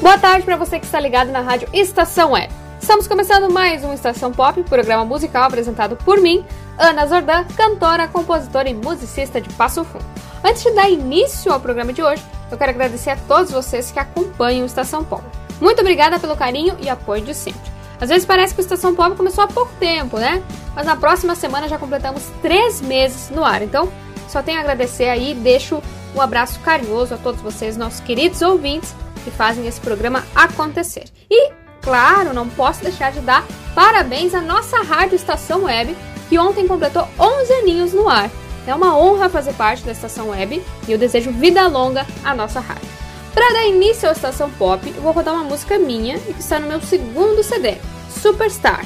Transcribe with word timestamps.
Boa 0.00 0.16
tarde 0.16 0.46
para 0.46 0.56
você 0.56 0.80
que 0.80 0.86
está 0.86 0.98
ligado 0.98 1.30
na 1.30 1.40
rádio 1.40 1.68
Estação 1.74 2.32
Web. 2.32 2.50
Estamos 2.80 3.06
começando 3.06 3.52
mais 3.52 3.84
um 3.84 3.92
Estação 3.92 4.32
Pop, 4.32 4.62
programa 4.62 5.04
musical 5.04 5.42
apresentado 5.42 5.94
por 5.94 6.18
mim, 6.18 6.42
Ana 6.78 7.06
Zordan, 7.06 7.44
cantora, 7.54 8.08
compositora 8.08 8.70
e 8.70 8.72
musicista 8.72 9.42
de 9.42 9.52
Passo 9.52 9.84
Fundo. 9.84 10.04
Antes 10.42 10.62
de 10.62 10.70
dar 10.70 10.88
início 10.88 11.52
ao 11.52 11.60
programa 11.60 11.92
de 11.92 12.02
hoje, 12.02 12.24
eu 12.50 12.56
quero 12.56 12.70
agradecer 12.70 13.10
a 13.10 13.16
todos 13.28 13.52
vocês 13.52 13.90
que 13.90 13.98
acompanham 13.98 14.62
o 14.62 14.66
Estação 14.66 15.04
Pop. 15.04 15.22
Muito 15.60 15.80
obrigada 15.80 16.18
pelo 16.18 16.34
carinho 16.34 16.78
e 16.80 16.88
apoio 16.88 17.20
de 17.22 17.34
sempre. 17.34 17.70
Às 18.00 18.08
vezes 18.08 18.24
parece 18.24 18.54
que 18.54 18.60
o 18.60 18.62
Estação 18.62 18.94
Pop 18.94 19.14
começou 19.14 19.44
há 19.44 19.48
pouco 19.48 19.72
tempo, 19.78 20.16
né? 20.16 20.42
Mas 20.74 20.86
na 20.86 20.96
próxima 20.96 21.34
semana 21.34 21.68
já 21.68 21.76
completamos 21.76 22.22
três 22.40 22.80
meses 22.80 23.28
no 23.28 23.44
ar. 23.44 23.60
Então, 23.60 23.92
só 24.28 24.42
tenho 24.42 24.56
a 24.56 24.60
agradecer 24.62 25.10
aí, 25.10 25.34
deixo 25.34 25.82
um 26.16 26.22
abraço 26.22 26.58
carinhoso 26.60 27.12
a 27.12 27.18
todos 27.18 27.42
vocês, 27.42 27.76
nossos 27.76 28.00
queridos 28.00 28.40
ouvintes 28.40 28.94
que 29.20 29.30
fazem 29.30 29.66
esse 29.66 29.80
programa 29.80 30.24
acontecer. 30.34 31.04
E, 31.30 31.50
claro, 31.80 32.34
não 32.34 32.48
posso 32.48 32.82
deixar 32.82 33.12
de 33.12 33.20
dar 33.20 33.44
parabéns 33.74 34.34
à 34.34 34.40
nossa 34.40 34.82
rádio 34.82 35.16
Estação 35.16 35.64
Web, 35.64 35.96
que 36.28 36.38
ontem 36.38 36.66
completou 36.66 37.06
11 37.18 37.52
aninhos 37.54 37.92
no 37.92 38.08
ar. 38.08 38.30
É 38.66 38.74
uma 38.74 38.96
honra 38.96 39.28
fazer 39.28 39.52
parte 39.54 39.82
da 39.84 39.92
Estação 39.92 40.30
Web 40.30 40.62
e 40.86 40.92
eu 40.92 40.98
desejo 40.98 41.32
vida 41.32 41.66
longa 41.66 42.06
à 42.22 42.34
nossa 42.34 42.60
rádio. 42.60 42.88
Para 43.32 43.52
dar 43.52 43.66
início 43.66 44.08
à 44.08 44.12
Estação 44.12 44.50
Pop, 44.50 44.88
vou 44.92 45.12
rodar 45.12 45.34
uma 45.34 45.44
música 45.44 45.78
minha 45.78 46.16
e 46.16 46.34
que 46.34 46.40
está 46.40 46.58
no 46.58 46.66
meu 46.66 46.80
segundo 46.80 47.42
CD, 47.42 47.76
Superstar. 48.10 48.84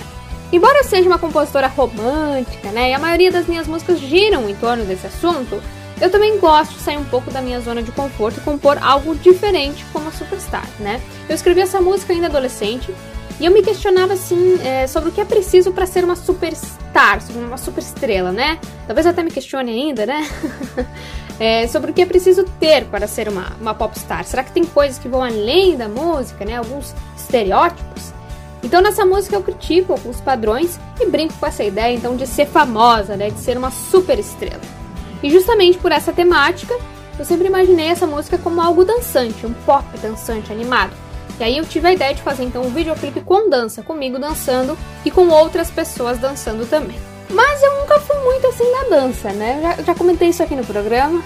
Embora 0.53 0.85
seja 0.85 1.09
uma 1.09 1.19
compositora 1.19 1.67
romântica, 1.67 2.71
né, 2.71 2.91
e 2.91 2.95
a 2.95 2.99
maioria 2.99 3.33
das 3.33 3.47
minhas 3.47 3.67
músicas 3.67 3.99
giram 3.99 4.49
em 4.49 4.55
torno 4.55 4.85
desse 4.85 5.07
assunto, 5.07 5.61
eu 6.05 6.11
também 6.11 6.39
gosto 6.39 6.75
de 6.75 6.81
sair 6.81 6.99
um 6.99 7.05
pouco 7.05 7.31
da 7.31 7.41
minha 7.41 7.59
zona 7.61 7.83
de 7.83 7.91
conforto 7.91 8.39
e 8.39 8.41
compor 8.43 8.77
algo 8.83 9.15
diferente 9.15 9.87
como 9.91 10.09
a 10.09 10.13
Superstar, 10.13 10.69
né? 10.79 11.01
Eu 11.27 11.35
escrevi 11.35 11.63
essa 11.63 11.81
música 11.81 12.13
ainda 12.13 12.27
adolescente 12.27 12.95
e 13.41 13.47
eu 13.47 13.51
me 13.51 13.63
questionava 13.63 14.13
assim 14.13 14.59
é, 14.63 14.87
sobre 14.87 15.09
o 15.09 15.13
que 15.13 15.21
é 15.21 15.25
preciso 15.25 15.73
para 15.73 15.87
ser 15.87 16.05
uma 16.05 16.15
superstar, 16.15 17.21
uma 17.35 17.57
superestrela, 17.57 18.31
né? 18.31 18.61
Talvez 18.87 19.07
até 19.07 19.23
me 19.23 19.31
questione 19.31 19.73
ainda, 19.73 20.05
né? 20.05 20.29
é, 21.41 21.67
sobre 21.69 21.91
o 21.91 21.95
que 21.95 22.03
é 22.03 22.07
preciso 22.07 22.45
ter 22.61 22.85
para 22.85 23.07
ser 23.07 23.27
uma, 23.27 23.53
uma 23.59 23.75
popstar. 23.75 24.25
Será 24.25 24.45
que 24.45 24.53
tem 24.53 24.65
coisas 24.65 24.99
que 24.99 25.09
vão 25.09 25.25
além 25.25 25.75
da 25.75 25.89
música, 25.89 26.45
né? 26.45 26.59
Alguns 26.59 26.95
estereótipos? 27.17 28.13
Então 28.63 28.83
nessa 28.83 29.07
música 29.07 29.37
eu 29.37 29.43
critico 29.43 29.93
alguns 29.93 30.21
padrões 30.21 30.79
e 31.01 31.07
brinco 31.07 31.33
com 31.33 31.47
essa 31.47 31.65
ideia 31.65 31.95
então 31.95 32.15
de 32.15 32.27
ser 32.27 32.47
famosa, 32.47 33.17
né? 33.17 33.31
De 33.31 33.41
ser 33.41 33.57
uma 33.57 33.71
superestrela. 33.71 34.84
E 35.25 35.31
justamente 35.31 35.79
por 35.79 35.91
essa 35.91 36.13
temática, 36.13 36.79
eu 37.19 37.25
sempre 37.25 37.49
imaginei 37.49 37.87
essa 37.87 38.07
música 38.07 38.37
como 38.37 38.61
algo 38.61 38.85
dançante, 38.85 39.47
um 39.47 39.55
pop 39.55 39.87
dançante, 39.97 40.53
animado. 40.53 40.93
E 41.41 41.43
aí 41.43 41.57
eu 41.57 41.65
tive 41.65 41.89
a 41.89 41.95
ideia 41.95 42.15
de 42.15 42.21
fazer 42.21 42.45
então 42.45 42.63
um 42.63 42.69
videoclipe 42.69 43.23
com 43.23 43.49
dança, 43.49 43.83
comigo 43.83 44.19
dançando 44.19 44.77
e 45.03 45.11
com 45.11 45.27
outras 45.29 45.71
pessoas 45.71 46.19
dançando 46.19 46.69
também. 46.69 46.99
Mas 47.31 47.63
eu 47.63 47.81
nunca 47.81 47.99
fui 48.01 48.19
muito 48.19 48.47
assim 48.49 48.71
na 48.71 48.97
dança, 48.99 49.33
né? 49.33 49.57
Eu 49.57 49.63
já, 49.63 49.83
já 49.83 49.95
comentei 49.95 50.29
isso 50.29 50.43
aqui 50.43 50.55
no 50.55 50.65
programa. 50.67 51.25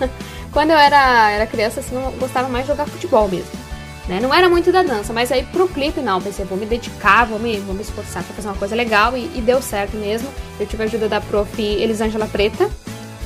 Quando 0.52 0.70
eu 0.72 0.76
era, 0.76 1.30
era 1.30 1.46
criança, 1.46 1.80
assim, 1.80 1.94
eu 1.94 2.12
gostava 2.20 2.50
mais 2.50 2.66
de 2.66 2.72
jogar 2.72 2.86
futebol 2.86 3.28
mesmo. 3.28 3.68
Né? 4.08 4.20
Não 4.20 4.32
era 4.32 4.48
muito 4.48 4.70
da 4.70 4.82
dança, 4.82 5.12
mas 5.12 5.32
aí 5.32 5.42
pro 5.44 5.68
clipe 5.68 6.00
não, 6.00 6.20
pensei, 6.20 6.44
vou 6.44 6.56
me 6.56 6.64
dedicar, 6.64 7.26
vou 7.26 7.38
me, 7.38 7.58
vou 7.60 7.74
me 7.74 7.82
esforçar 7.82 8.22
pra 8.24 8.34
fazer 8.34 8.48
uma 8.48 8.56
coisa 8.56 8.74
legal 8.74 9.16
e, 9.16 9.30
e 9.34 9.40
deu 9.40 9.60
certo 9.60 9.96
mesmo. 9.96 10.28
Eu 10.58 10.66
tive 10.66 10.82
a 10.82 10.86
ajuda 10.86 11.08
da 11.08 11.20
prof. 11.20 11.62
Elisângela 11.62 12.26
Preta, 12.26 12.70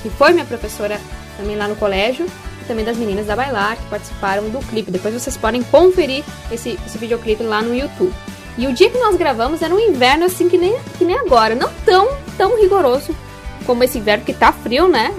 que 0.03 0.11
foi 0.11 0.33
minha 0.33 0.45
professora 0.45 1.01
também 1.37 1.57
lá 1.57 1.69
no 1.69 1.77
colégio, 1.77 2.27
e 2.61 2.65
também 2.65 2.85
das 2.85 2.97
meninas 2.97 3.27
da 3.27 3.37
Bailar, 3.37 3.77
que 3.77 3.87
participaram 3.87 4.49
do 4.49 4.59
clipe. 4.61 4.91
Depois 4.91 5.15
vocês 5.15 5.37
podem 5.37 5.63
conferir 5.63 6.25
esse, 6.51 6.79
esse 6.87 6.99
videoclipe 6.99 7.43
lá 7.43 7.63
no 7.63 7.75
YouTube. 7.75 8.13
E 8.59 8.67
o 8.67 8.73
dia 8.73 8.91
que 8.91 8.99
nós 8.99 9.17
gravamos 9.17 9.63
era 9.63 9.75
um 9.75 9.81
inverno 9.81 10.27
assim 10.27 10.49
que 10.49 10.59
nem, 10.59 10.77
que 10.99 11.05
nem 11.05 11.17
agora, 11.17 11.55
não 11.55 11.71
tão, 11.85 12.09
tão 12.37 12.61
rigoroso 12.61 13.15
como 13.67 13.83
esse 13.85 13.99
inverno 13.99 14.25
que 14.25 14.35
tá 14.35 14.53
frio, 14.53 14.89
né? 14.89 15.15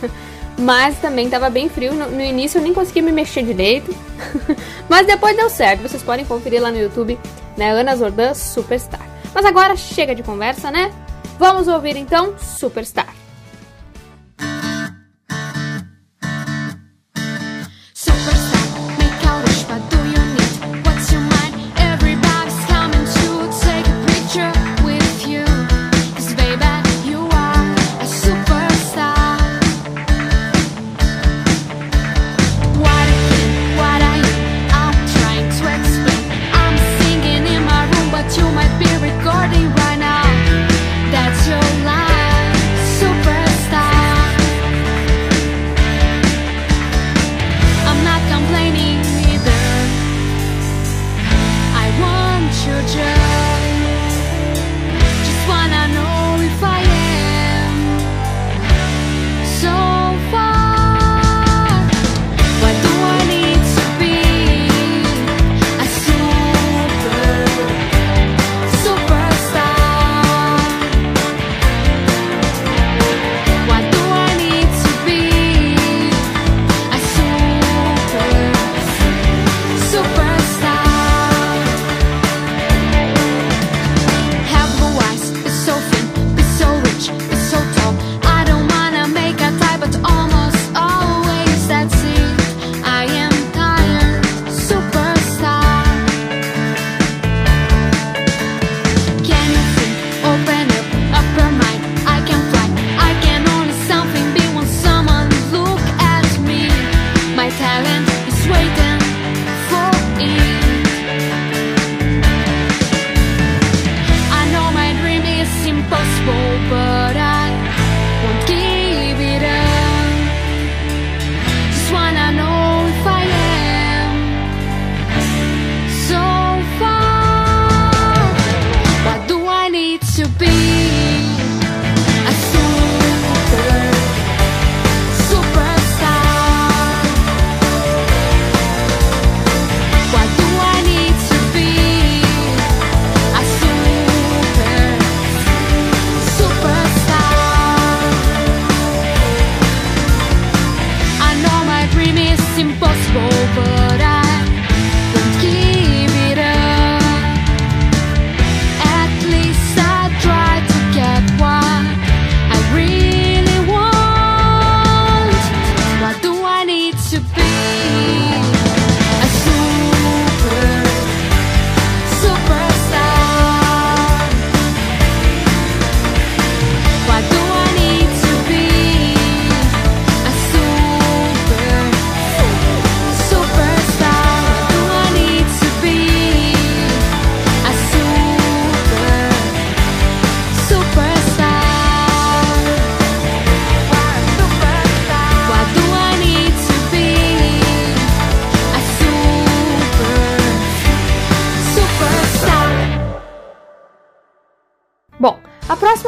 Mas 0.58 0.98
também 0.98 1.28
tava 1.28 1.48
bem 1.48 1.68
frio. 1.68 1.94
No, 1.94 2.10
no, 2.10 2.20
início 2.20 2.58
eu 2.58 2.62
nem 2.62 2.74
conseguia 2.74 3.02
me 3.02 3.12
mexer 3.12 3.42
direito. 3.42 3.94
Mas 4.88 5.06
depois 5.06 5.36
deu 5.36 5.48
certo. 5.48 5.82
Vocês 5.82 6.02
podem 6.02 6.24
conferir 6.24 6.60
lá 6.60 6.70
no 6.70 6.78
YouTube, 6.78 7.18
né? 7.56 7.70
Ana 7.70 7.96
Zordan 7.96 8.34
Superstar. 8.34 9.06
Mas 9.34 9.44
agora 9.44 9.76
chega 9.76 10.14
de 10.14 10.22
conversa, 10.22 10.70
né? 10.70 10.92
Vamos 11.38 11.68
ouvir 11.68 11.96
então 11.96 12.34
Superstar. 12.38 13.21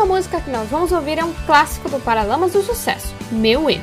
A 0.04 0.06
música 0.06 0.38
que 0.38 0.50
nós 0.50 0.68
vamos 0.68 0.92
ouvir 0.92 1.18
é 1.18 1.24
um 1.24 1.32
clássico 1.46 1.88
do 1.88 1.98
Paralamas 1.98 2.52
do 2.52 2.62
Sucesso, 2.62 3.14
Meu 3.32 3.70
Erro. 3.70 3.82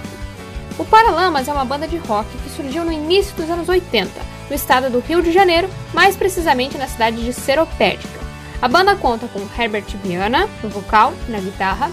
O 0.77 0.85
Paralamas 0.85 1.47
é 1.47 1.51
uma 1.51 1.65
banda 1.65 1.87
de 1.87 1.97
rock 1.97 2.29
que 2.43 2.49
surgiu 2.51 2.85
no 2.85 2.91
início 2.91 3.35
dos 3.35 3.49
anos 3.49 3.67
80, 3.67 4.11
no 4.47 4.55
estado 4.55 4.91
do 4.91 4.99
Rio 4.99 5.23
de 5.23 5.31
Janeiro, 5.31 5.67
mais 5.95 6.15
precisamente 6.15 6.77
na 6.77 6.87
cidade 6.87 7.25
de 7.25 7.33
Seropédica. 7.33 8.19
A 8.61 8.67
banda 8.67 8.95
conta 8.95 9.27
com 9.29 9.39
Herbert 9.59 9.87
Viana 10.03 10.47
no 10.61 10.69
vocal 10.69 11.11
e 11.27 11.31
na 11.31 11.39
guitarra, 11.39 11.91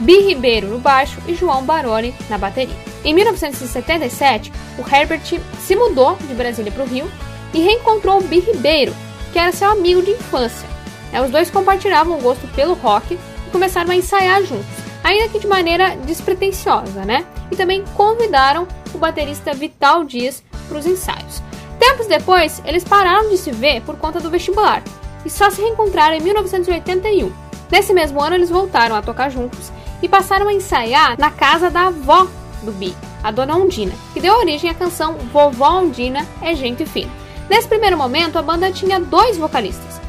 Bi 0.00 0.18
Ribeiro 0.18 0.66
no 0.66 0.80
baixo 0.80 1.20
e 1.28 1.34
João 1.36 1.62
Baroni 1.62 2.12
na 2.28 2.38
bateria. 2.38 2.74
Em 3.04 3.14
1977, 3.14 4.52
o 4.78 4.94
Herbert 4.94 5.40
se 5.60 5.76
mudou 5.76 6.16
de 6.16 6.34
Brasília 6.34 6.72
para 6.72 6.82
o 6.82 6.88
Rio 6.88 7.08
e 7.54 7.60
reencontrou 7.60 8.20
Bi 8.20 8.40
Ribeiro, 8.40 8.92
que 9.32 9.38
era 9.38 9.52
seu 9.52 9.70
amigo 9.70 10.02
de 10.02 10.10
infância. 10.10 10.68
É, 11.12 11.20
os 11.20 11.30
dois 11.30 11.50
compartilhavam 11.52 12.18
o 12.18 12.20
gosto 12.20 12.48
pelo 12.48 12.74
rock 12.74 13.16
começaram 13.50 13.90
a 13.90 13.96
ensaiar 13.96 14.42
juntos, 14.42 14.66
ainda 15.02 15.28
que 15.28 15.38
de 15.38 15.46
maneira 15.46 15.96
despretensiosa, 15.96 17.04
né? 17.04 17.24
E 17.50 17.56
também 17.56 17.84
convidaram 17.94 18.66
o 18.94 18.98
baterista 18.98 19.52
Vital 19.52 20.04
Dias 20.04 20.42
para 20.68 20.78
os 20.78 20.86
ensaios. 20.86 21.42
Tempos 21.78 22.06
depois, 22.06 22.62
eles 22.64 22.84
pararam 22.84 23.28
de 23.30 23.38
se 23.38 23.50
ver 23.50 23.80
por 23.82 23.96
conta 23.96 24.20
do 24.20 24.30
vestibular 24.30 24.82
e 25.24 25.30
só 25.30 25.50
se 25.50 25.60
reencontraram 25.60 26.16
em 26.16 26.20
1981. 26.20 27.32
Nesse 27.70 27.92
mesmo 27.92 28.20
ano, 28.20 28.34
eles 28.34 28.50
voltaram 28.50 28.96
a 28.96 29.02
tocar 29.02 29.30
juntos 29.30 29.72
e 30.02 30.08
passaram 30.08 30.48
a 30.48 30.52
ensaiar 30.52 31.18
na 31.18 31.30
casa 31.30 31.70
da 31.70 31.86
avó 31.86 32.26
do 32.62 32.72
Bi, 32.72 32.94
a 33.22 33.30
dona 33.30 33.56
Ondina, 33.56 33.92
que 34.12 34.20
deu 34.20 34.34
origem 34.34 34.70
à 34.70 34.74
canção 34.74 35.14
Vovó 35.32 35.80
Ondina 35.80 36.26
é 36.42 36.54
Gente 36.54 36.84
Fina. 36.84 37.12
Nesse 37.48 37.68
primeiro 37.68 37.96
momento, 37.96 38.38
a 38.38 38.42
banda 38.42 38.70
tinha 38.70 39.00
dois 39.00 39.36
vocalistas, 39.36 39.99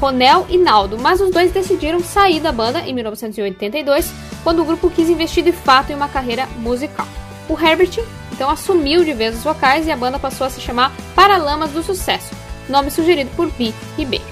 Ronel 0.00 0.46
e 0.48 0.58
Naldo, 0.58 0.98
mas 0.98 1.20
os 1.20 1.30
dois 1.30 1.52
decidiram 1.52 2.00
sair 2.00 2.40
da 2.40 2.52
banda 2.52 2.80
em 2.80 2.92
1982, 2.92 4.12
quando 4.42 4.62
o 4.62 4.64
grupo 4.64 4.90
quis 4.90 5.08
investir 5.08 5.42
de 5.42 5.52
fato 5.52 5.90
em 5.90 5.94
uma 5.94 6.08
carreira 6.08 6.46
musical. 6.58 7.06
O 7.48 7.58
Herbert 7.58 8.04
então 8.32 8.50
assumiu 8.50 9.04
de 9.04 9.14
vez 9.14 9.34
os 9.34 9.42
vocais 9.42 9.86
e 9.86 9.90
a 9.90 9.96
banda 9.96 10.18
passou 10.18 10.46
a 10.46 10.50
se 10.50 10.60
chamar 10.60 10.92
Paralamas 11.14 11.70
do 11.70 11.82
Sucesso, 11.82 12.34
nome 12.68 12.90
sugerido 12.90 13.30
por 13.34 13.50
Bi 13.52 13.74
Ribeiro. 13.96 14.24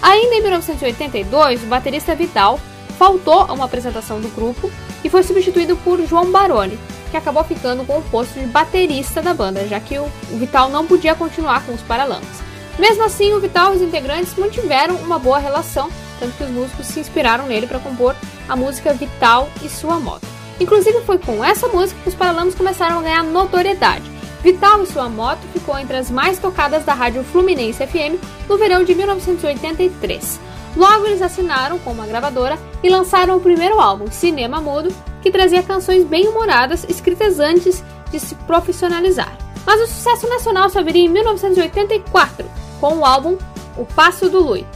Ainda 0.00 0.34
em 0.34 0.42
1982, 0.42 1.62
o 1.62 1.66
baterista 1.66 2.14
Vital 2.14 2.58
faltou 2.98 3.40
a 3.40 3.52
uma 3.52 3.66
apresentação 3.66 4.20
do 4.20 4.28
grupo 4.28 4.70
e 5.04 5.10
foi 5.10 5.22
substituído 5.22 5.76
por 5.76 6.00
João 6.06 6.30
Baroni, 6.30 6.78
que 7.10 7.16
acabou 7.16 7.44
ficando 7.44 7.84
com 7.84 7.98
o 7.98 8.02
posto 8.02 8.38
de 8.38 8.46
baterista 8.46 9.20
da 9.20 9.34
banda, 9.34 9.66
já 9.68 9.78
que 9.78 9.98
o 9.98 10.08
Vital 10.32 10.70
não 10.70 10.86
podia 10.86 11.14
continuar 11.14 11.64
com 11.66 11.72
os 11.72 11.82
Paralamas. 11.82 12.49
Mesmo 12.80 13.04
assim, 13.04 13.34
o 13.34 13.40
Vital 13.40 13.74
e 13.74 13.76
os 13.76 13.82
integrantes 13.82 14.34
mantiveram 14.36 14.96
uma 14.96 15.18
boa 15.18 15.38
relação, 15.38 15.90
tanto 16.18 16.34
que 16.34 16.44
os 16.44 16.50
músicos 16.50 16.86
se 16.86 16.98
inspiraram 16.98 17.46
nele 17.46 17.66
para 17.66 17.78
compor 17.78 18.16
a 18.48 18.56
música 18.56 18.94
Vital 18.94 19.50
e 19.62 19.68
Sua 19.68 20.00
Moto. 20.00 20.26
Inclusive 20.58 21.02
foi 21.02 21.18
com 21.18 21.44
essa 21.44 21.68
música 21.68 22.00
que 22.02 22.08
os 22.08 22.14
Paralamas 22.14 22.54
começaram 22.54 22.98
a 22.98 23.02
ganhar 23.02 23.22
notoriedade. 23.22 24.10
Vital 24.42 24.82
e 24.82 24.86
Sua 24.86 25.10
Moto 25.10 25.40
ficou 25.52 25.78
entre 25.78 25.98
as 25.98 26.10
mais 26.10 26.38
tocadas 26.38 26.82
da 26.82 26.94
rádio 26.94 27.22
Fluminense 27.22 27.86
FM 27.86 28.18
no 28.48 28.56
verão 28.56 28.82
de 28.82 28.94
1983. 28.94 30.40
Logo 30.74 31.06
eles 31.06 31.20
assinaram 31.20 31.78
com 31.80 31.92
uma 31.92 32.06
gravadora 32.06 32.58
e 32.82 32.88
lançaram 32.88 33.36
o 33.36 33.40
primeiro 33.40 33.78
álbum, 33.78 34.10
Cinema 34.10 34.58
Mudo, 34.58 34.90
que 35.20 35.30
trazia 35.30 35.62
canções 35.62 36.02
bem 36.02 36.28
humoradas 36.28 36.86
escritas 36.88 37.38
antes 37.38 37.84
de 38.10 38.18
se 38.18 38.34
profissionalizar. 38.34 39.36
Mas 39.66 39.82
o 39.82 39.86
sucesso 39.86 40.26
nacional 40.26 40.70
só 40.70 40.82
viria 40.82 41.04
em 41.04 41.08
1984, 41.08 42.50
com 42.80 42.96
o 42.96 43.04
álbum 43.04 43.36
O 43.76 43.84
Passo 43.84 44.28
do 44.28 44.40
Lui. 44.40 44.66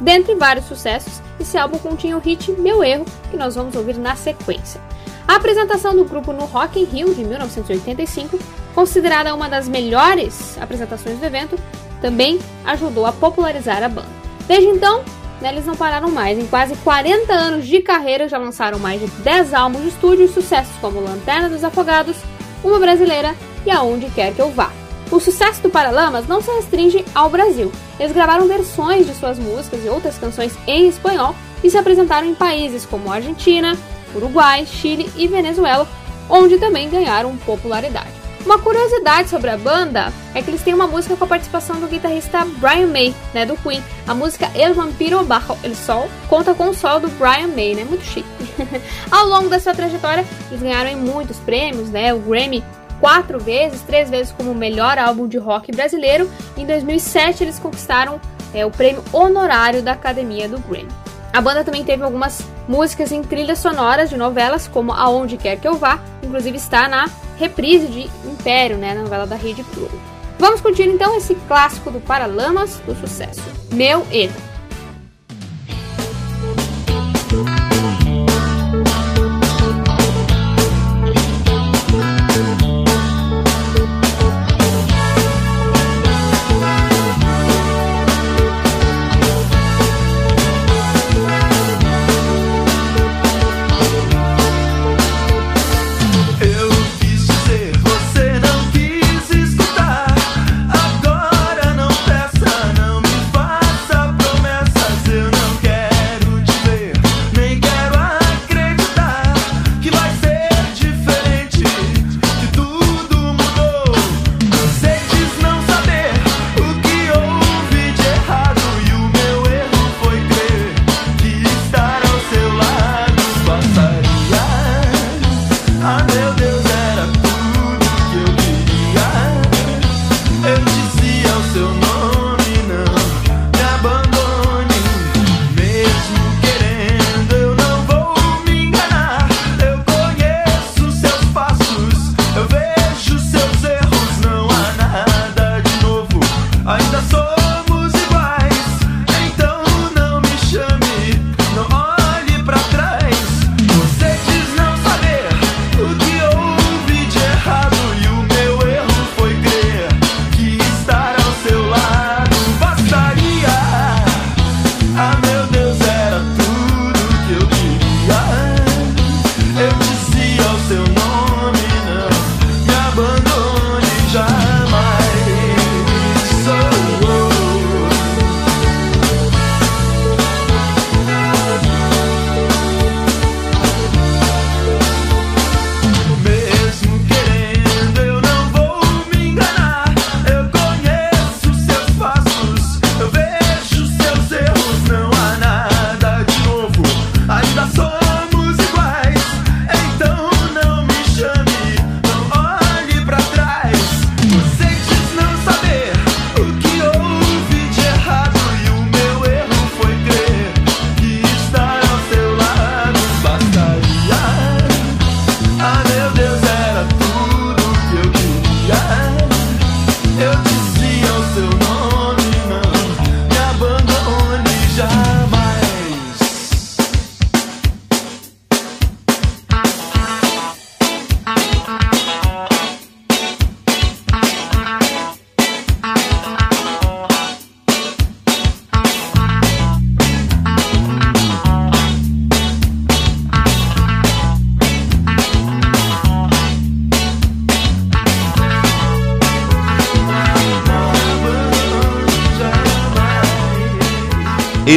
Dentre 0.00 0.34
vários 0.34 0.66
sucessos, 0.66 1.22
esse 1.40 1.56
álbum 1.56 1.78
continha 1.78 2.16
o 2.16 2.20
hit 2.20 2.52
Meu 2.52 2.84
Erro, 2.84 3.04
que 3.30 3.36
nós 3.36 3.54
vamos 3.54 3.74
ouvir 3.74 3.96
na 3.96 4.14
sequência. 4.14 4.80
A 5.26 5.36
apresentação 5.36 5.96
do 5.96 6.04
grupo 6.04 6.32
no 6.32 6.44
Rock 6.44 6.78
in 6.78 6.84
Rio 6.84 7.14
de 7.14 7.24
1985, 7.24 8.38
considerada 8.74 9.34
uma 9.34 9.48
das 9.48 9.66
melhores 9.66 10.58
apresentações 10.60 11.18
do 11.18 11.24
evento, 11.24 11.58
também 12.00 12.38
ajudou 12.66 13.06
a 13.06 13.12
popularizar 13.12 13.82
a 13.82 13.88
banda. 13.88 14.08
Desde 14.46 14.68
então, 14.68 15.02
né, 15.40 15.50
eles 15.50 15.64
não 15.64 15.74
pararam 15.74 16.10
mais. 16.10 16.38
Em 16.38 16.46
quase 16.46 16.76
40 16.76 17.32
anos 17.32 17.66
de 17.66 17.80
carreira, 17.80 18.28
já 18.28 18.36
lançaram 18.36 18.78
mais 18.78 19.00
de 19.00 19.06
10 19.06 19.54
álbuns 19.54 19.82
de 19.82 19.88
estúdio 19.88 20.26
e 20.26 20.28
sucessos 20.28 20.74
como 20.80 21.00
Lanterna 21.00 21.48
dos 21.48 21.64
Afogados, 21.64 22.16
Uma 22.62 22.78
Brasileira 22.78 23.34
e 23.64 23.70
Aonde 23.70 24.10
Quer 24.10 24.34
Que 24.34 24.42
Eu 24.42 24.50
Vá. 24.50 24.83
O 25.10 25.20
sucesso 25.20 25.62
do 25.62 25.70
Paralamas 25.70 26.26
não 26.26 26.40
se 26.40 26.50
restringe 26.50 27.04
ao 27.14 27.28
Brasil. 27.28 27.70
Eles 28.00 28.12
gravaram 28.12 28.48
versões 28.48 29.06
de 29.06 29.14
suas 29.14 29.38
músicas 29.38 29.84
e 29.84 29.88
outras 29.88 30.18
canções 30.18 30.56
em 30.66 30.88
espanhol 30.88 31.34
e 31.62 31.70
se 31.70 31.78
apresentaram 31.78 32.26
em 32.26 32.34
países 32.34 32.84
como 32.86 33.12
Argentina, 33.12 33.76
Uruguai, 34.14 34.66
Chile 34.66 35.10
e 35.16 35.28
Venezuela, 35.28 35.86
onde 36.28 36.58
também 36.58 36.88
ganharam 36.88 37.36
popularidade. 37.38 38.24
Uma 38.44 38.58
curiosidade 38.58 39.30
sobre 39.30 39.48
a 39.48 39.56
banda 39.56 40.12
é 40.34 40.42
que 40.42 40.50
eles 40.50 40.60
têm 40.60 40.74
uma 40.74 40.86
música 40.86 41.16
com 41.16 41.24
a 41.24 41.28
participação 41.28 41.80
do 41.80 41.86
guitarrista 41.86 42.44
Brian 42.58 42.88
May, 42.88 43.14
né, 43.32 43.46
do 43.46 43.56
Queen. 43.56 43.82
A 44.06 44.14
música 44.14 44.50
El 44.54 44.74
Vampiro 44.74 45.24
Bajo 45.24 45.56
El 45.62 45.74
Sol 45.74 46.10
conta 46.28 46.52
com 46.52 46.68
o 46.68 46.74
sol 46.74 47.00
do 47.00 47.08
Brian 47.08 47.48
May, 47.48 47.74
né, 47.74 47.84
muito 47.84 48.04
chique. 48.04 48.28
Ao 49.10 49.26
longo 49.26 49.48
da 49.48 49.58
sua 49.58 49.72
trajetória, 49.72 50.26
eles 50.50 50.62
ganharam 50.62 50.94
muitos 50.98 51.38
prêmios, 51.38 51.88
né, 51.88 52.12
o 52.12 52.18
Grammy 52.18 52.62
quatro 53.00 53.38
vezes, 53.38 53.80
três 53.82 54.10
vezes 54.10 54.32
como 54.32 54.54
melhor 54.54 54.98
álbum 54.98 55.26
de 55.26 55.38
rock 55.38 55.72
brasileiro. 55.72 56.30
Em 56.56 56.66
2007 56.66 57.44
eles 57.44 57.58
conquistaram 57.58 58.20
é, 58.52 58.64
o 58.64 58.70
prêmio 58.70 59.02
honorário 59.12 59.82
da 59.82 59.92
Academia 59.92 60.48
do 60.48 60.58
Grammy. 60.58 60.88
A 61.32 61.40
banda 61.40 61.64
também 61.64 61.84
teve 61.84 62.04
algumas 62.04 62.46
músicas 62.68 63.10
em 63.10 63.20
trilhas 63.22 63.58
sonoras 63.58 64.08
de 64.08 64.16
novelas, 64.16 64.68
como 64.68 64.92
Aonde 64.92 65.36
Quer 65.36 65.58
Que 65.58 65.66
Eu 65.66 65.74
Vá, 65.74 65.98
inclusive 66.22 66.56
está 66.56 66.88
na 66.88 67.10
reprise 67.36 67.88
de 67.88 68.08
Império, 68.24 68.76
né, 68.76 68.94
na 68.94 69.02
novela 69.02 69.26
da 69.26 69.34
Rede 69.34 69.64
Globo. 69.74 70.00
Vamos 70.38 70.60
curtir 70.60 70.84
então 70.84 71.16
esse 71.16 71.34
clássico 71.48 71.90
do 71.90 72.00
Paralamas 72.00 72.80
do 72.86 72.94
sucesso, 72.94 73.42
Meu 73.72 74.06
Erro. 74.12 74.53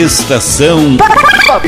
Estação 0.08 0.96
Pop. 1.46 1.68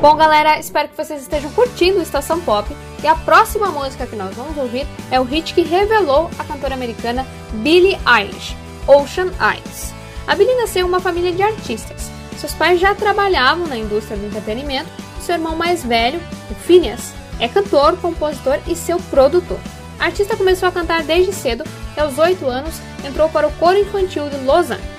Bom, 0.00 0.14
galera, 0.14 0.60
espero 0.60 0.88
que 0.88 0.96
vocês 0.96 1.22
estejam 1.22 1.50
curtindo 1.50 2.00
Estação 2.00 2.40
Pop. 2.40 2.72
E 3.02 3.06
a 3.08 3.16
próxima 3.16 3.66
música 3.66 4.06
que 4.06 4.14
nós 4.14 4.32
vamos 4.36 4.56
ouvir 4.56 4.86
é 5.10 5.18
o 5.18 5.24
hit 5.24 5.54
que 5.54 5.62
revelou 5.62 6.30
a 6.38 6.44
cantora 6.44 6.74
americana 6.74 7.26
Billie 7.54 7.98
Eilish, 8.06 8.56
Ocean 8.86 9.32
Eyes. 9.40 9.92
A 10.28 10.36
Billie 10.36 10.54
nasceu 10.54 10.86
em 10.86 10.88
uma 10.88 11.00
família 11.00 11.32
de 11.32 11.42
artistas. 11.42 12.08
Seus 12.38 12.52
pais 12.52 12.78
já 12.78 12.94
trabalhavam 12.94 13.66
na 13.66 13.76
indústria 13.76 14.16
do 14.16 14.26
entretenimento 14.26 14.88
e 15.18 15.22
seu 15.24 15.34
irmão 15.34 15.56
mais 15.56 15.82
velho, 15.82 16.20
o 16.48 16.54
Phineas, 16.54 17.12
é 17.40 17.48
cantor, 17.48 17.96
compositor 17.96 18.60
e 18.68 18.76
seu 18.76 18.98
produtor. 19.10 19.58
A 19.98 20.04
artista 20.04 20.36
começou 20.36 20.68
a 20.68 20.72
cantar 20.72 21.02
desde 21.02 21.32
cedo 21.32 21.64
e 21.96 22.00
aos 22.00 22.18
8 22.18 22.46
anos 22.46 22.76
entrou 23.04 23.28
para 23.30 23.48
o 23.48 23.52
coro 23.54 23.80
infantil 23.80 24.28
de 24.28 24.36
Los 24.44 24.70
Angeles. 24.70 24.93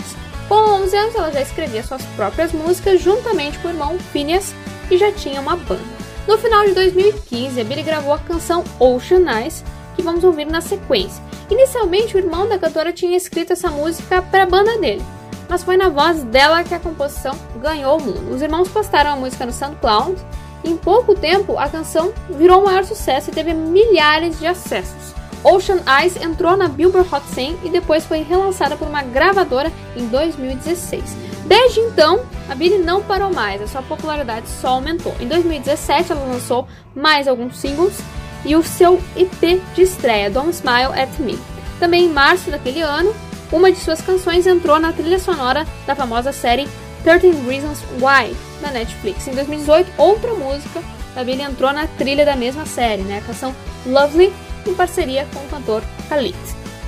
Com 0.47 0.83
11 0.83 0.95
anos, 0.95 1.15
ela 1.15 1.31
já 1.31 1.41
escrevia 1.41 1.83
suas 1.83 2.03
próprias 2.15 2.51
músicas 2.51 3.01
juntamente 3.01 3.57
com 3.59 3.67
o 3.67 3.71
irmão 3.71 3.97
Phineas 3.97 4.53
e 4.91 4.97
já 4.97 5.11
tinha 5.11 5.41
uma 5.41 5.55
banda. 5.55 5.95
No 6.27 6.37
final 6.37 6.65
de 6.65 6.73
2015, 6.73 7.59
a 7.59 7.63
Billy 7.63 7.83
gravou 7.83 8.13
a 8.13 8.19
canção 8.19 8.63
Ocean 8.79 9.25
Eyes, 9.31 9.63
que 9.95 10.03
vamos 10.03 10.23
ouvir 10.23 10.45
na 10.45 10.61
sequência. 10.61 11.23
Inicialmente, 11.49 12.15
o 12.15 12.19
irmão 12.19 12.47
da 12.47 12.59
cantora 12.59 12.93
tinha 12.93 13.17
escrito 13.17 13.53
essa 13.53 13.69
música 13.69 14.21
para 14.21 14.43
a 14.43 14.47
banda 14.47 14.77
dele, 14.77 15.03
mas 15.49 15.63
foi 15.63 15.77
na 15.77 15.89
voz 15.89 16.23
dela 16.23 16.63
que 16.63 16.73
a 16.73 16.79
composição 16.79 17.35
ganhou 17.59 17.97
o 17.97 18.01
mundo. 18.01 18.33
Os 18.33 18.41
irmãos 18.41 18.67
postaram 18.69 19.13
a 19.13 19.15
música 19.15 19.45
no 19.45 19.53
SoundCloud 19.53 20.15
e 20.63 20.71
em 20.71 20.77
pouco 20.77 21.15
tempo 21.15 21.57
a 21.57 21.69
canção 21.69 22.13
virou 22.29 22.61
um 22.61 22.65
maior 22.65 22.83
sucesso 22.83 23.29
e 23.29 23.33
teve 23.33 23.53
milhares 23.53 24.39
de 24.39 24.45
acessos. 24.45 25.14
Ocean 25.45 25.79
Eyes 25.87 26.17
entrou 26.17 26.57
na 26.57 26.67
Billboard 26.67 27.07
Hot 27.13 27.23
100 27.27 27.59
e 27.65 27.69
depois 27.69 28.03
foi 28.03 28.23
relançada 28.23 28.75
por 28.75 28.87
uma 28.87 29.03
gravadora 29.03 29.71
em 29.95 30.07
2016. 30.07 31.03
Desde 31.45 31.81
então, 31.81 32.25
a 32.49 32.55
Billie 32.55 32.79
não 32.79 33.03
parou 33.03 33.31
mais, 33.31 33.61
a 33.61 33.67
sua 33.67 33.83
popularidade 33.83 34.49
só 34.49 34.69
aumentou. 34.69 35.15
Em 35.19 35.27
2017, 35.27 36.11
ela 36.11 36.25
lançou 36.25 36.67
mais 36.95 37.27
alguns 37.27 37.57
singles 37.57 37.99
e 38.43 38.55
o 38.55 38.63
seu 38.63 38.99
EP 39.15 39.61
de 39.75 39.83
estreia, 39.83 40.31
Don't 40.31 40.49
Smile 40.49 40.99
at 40.99 41.19
Me. 41.19 41.37
Também 41.79 42.05
em 42.05 42.09
março 42.09 42.49
daquele 42.49 42.81
ano, 42.81 43.13
uma 43.51 43.71
de 43.71 43.77
suas 43.77 44.01
canções 44.01 44.47
entrou 44.47 44.79
na 44.79 44.93
trilha 44.93 45.19
sonora 45.19 45.67
da 45.85 45.93
famosa 45.93 46.31
série 46.31 46.67
13 47.03 47.29
Reasons 47.47 47.83
Why 48.01 48.35
da 48.61 48.71
Netflix. 48.71 49.27
Em 49.27 49.35
2018, 49.35 49.91
outra 49.95 50.33
música 50.33 50.81
da 51.13 51.23
Billie 51.23 51.45
entrou 51.45 51.71
na 51.71 51.85
trilha 51.85 52.25
da 52.25 52.35
mesma 52.35 52.65
série, 52.65 53.03
né? 53.03 53.19
a 53.19 53.27
canção 53.27 53.55
Lovely 53.85 54.33
em 54.69 54.73
parceria 54.73 55.27
com 55.33 55.39
o 55.39 55.49
cantor 55.49 55.83
Khalid. 56.09 56.37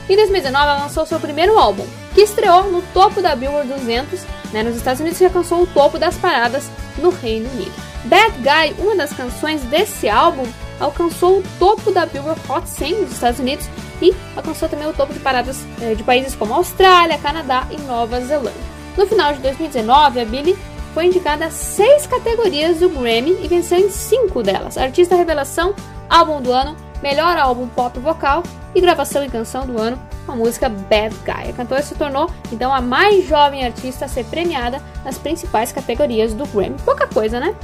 Em 0.10 0.15
2019, 0.15 0.63
ela 0.63 0.84
lançou 0.84 1.05
seu 1.05 1.19
primeiro 1.19 1.57
álbum, 1.57 1.86
que 2.13 2.22
estreou 2.22 2.72
no 2.72 2.81
topo 2.93 3.22
da 3.22 3.36
Billboard 3.36 3.67
200 3.69 4.22
né, 4.53 4.63
nos 4.63 4.75
Estados 4.75 5.01
Unidos 5.01 5.19
e 5.19 5.25
alcançou 5.25 5.62
o 5.63 5.67
topo 5.67 6.00
das 6.00 6.15
paradas 6.15 6.69
no 6.98 7.10
Reino 7.10 7.50
Unido. 7.51 7.74
Bad 8.05 8.34
Guy, 8.38 8.75
uma 8.79 8.96
das 8.96 9.12
canções 9.12 9.62
desse 9.63 10.07
álbum, 10.07 10.46
alcançou 10.79 11.39
o 11.39 11.43
topo 11.60 11.91
da 11.91 12.05
Billboard 12.05 12.39
Hot 12.50 12.69
100 12.69 13.01
nos 13.01 13.12
Estados 13.12 13.39
Unidos 13.39 13.67
e 14.01 14.15
alcançou 14.36 14.69
também 14.69 14.88
o 14.88 14.93
topo 14.93 15.13
de 15.13 15.19
paradas 15.19 15.57
eh, 15.81 15.96
de 15.96 16.03
países 16.03 16.36
como 16.36 16.53
Austrália, 16.53 17.17
Canadá 17.17 17.67
e 17.72 17.77
Nova 17.81 18.22
Zelândia. 18.22 18.53
No 18.96 19.05
final 19.05 19.34
de 19.34 19.39
2019, 19.39 20.22
a 20.22 20.25
Billie 20.25 20.57
foi 20.93 21.07
indicada 21.07 21.46
a 21.46 21.51
seis 21.51 22.07
categorias 22.07 22.79
do 22.79 22.89
Grammy 22.89 23.38
e 23.43 23.48
venceu 23.48 23.77
em 23.77 23.89
cinco 23.89 24.41
delas: 24.41 24.77
Artista 24.77 25.15
Revelação, 25.15 25.75
Álbum 26.10 26.41
do 26.41 26.51
Ano, 26.51 26.75
melhor 27.01 27.38
álbum 27.38 27.68
pop 27.68 28.00
vocal 28.00 28.44
e 28.74 28.82
gravação 28.82 29.24
e 29.24 29.30
canção 29.30 29.66
do 29.66 29.80
ano 29.80 30.00
a 30.27 30.36
música 30.36 30.68
Bad 30.68 31.16
Guy. 31.24 31.50
A 31.50 31.54
cantora 31.54 31.82
se 31.82 31.96
tornou 31.96 32.30
então 32.51 32.74
a 32.74 32.82
mais 32.82 33.27
jovem 33.27 33.66
artista 33.66 34.06
a 34.06 34.08
ser 34.08 34.25
premiada 34.25 34.82
nas 35.04 35.18
principais 35.18 35.72
categorias 35.72 36.34
do 36.34 36.46
Grammy. 36.48 36.75
Pouca 36.84 37.08
coisa, 37.08 37.39
né? 37.39 37.56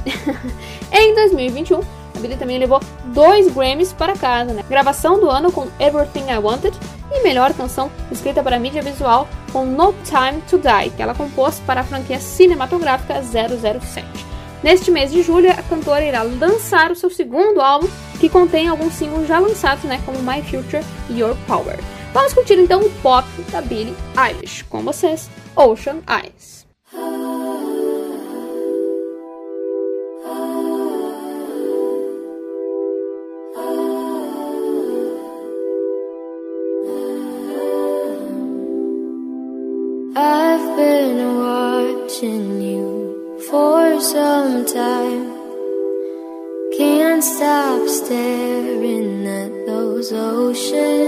em 0.90 1.14
2021, 1.14 1.80
a 1.80 2.20
Billie 2.20 2.36
também 2.36 2.58
levou 2.58 2.80
dois 3.06 3.52
Grammys 3.52 3.92
para 3.92 4.14
casa, 4.14 4.52
né? 4.52 4.64
Gravação 4.68 5.20
do 5.20 5.28
ano 5.28 5.52
com 5.52 5.68
Everything 5.78 6.30
I 6.30 6.38
Wanted 6.38 6.76
e 7.12 7.22
melhor 7.22 7.52
canção 7.52 7.90
escrita 8.10 8.42
para 8.42 8.58
mídia 8.58 8.82
visual 8.82 9.28
com 9.52 9.64
No 9.64 9.94
Time 10.04 10.40
to 10.48 10.58
Die, 10.58 10.90
que 10.96 11.02
ela 11.02 11.14
compôs 11.14 11.60
para 11.60 11.82
a 11.82 11.84
franquia 11.84 12.18
cinematográfica 12.18 13.22
007. 13.22 14.33
Neste 14.64 14.90
mês 14.90 15.12
de 15.12 15.22
julho, 15.22 15.50
a 15.50 15.62
cantora 15.62 16.06
irá 16.06 16.22
lançar 16.22 16.90
o 16.90 16.96
seu 16.96 17.10
segundo 17.10 17.60
álbum, 17.60 17.86
que 18.18 18.30
contém 18.30 18.66
alguns 18.66 18.94
singles 18.94 19.28
já 19.28 19.38
lançados, 19.38 19.84
né, 19.84 20.00
como 20.06 20.18
My 20.20 20.40
Future 20.40 20.82
e 21.10 21.20
Your 21.20 21.36
Power. 21.46 21.78
Vamos 22.14 22.32
curtir 22.32 22.54
então 22.54 22.80
o 22.80 22.90
pop 23.02 23.28
da 23.52 23.60
Billie 23.60 23.94
Eilish 24.16 24.62
com 24.62 24.82
vocês, 24.82 25.28
Ocean 25.54 25.98
Eyes. 26.08 26.64
For 44.14 44.20
some 44.20 44.64
time. 44.66 45.24
Can't 46.76 47.22
stop 47.22 47.88
staring 47.88 49.26
at 49.26 49.66
those 49.66 50.12
ocean 50.12 51.03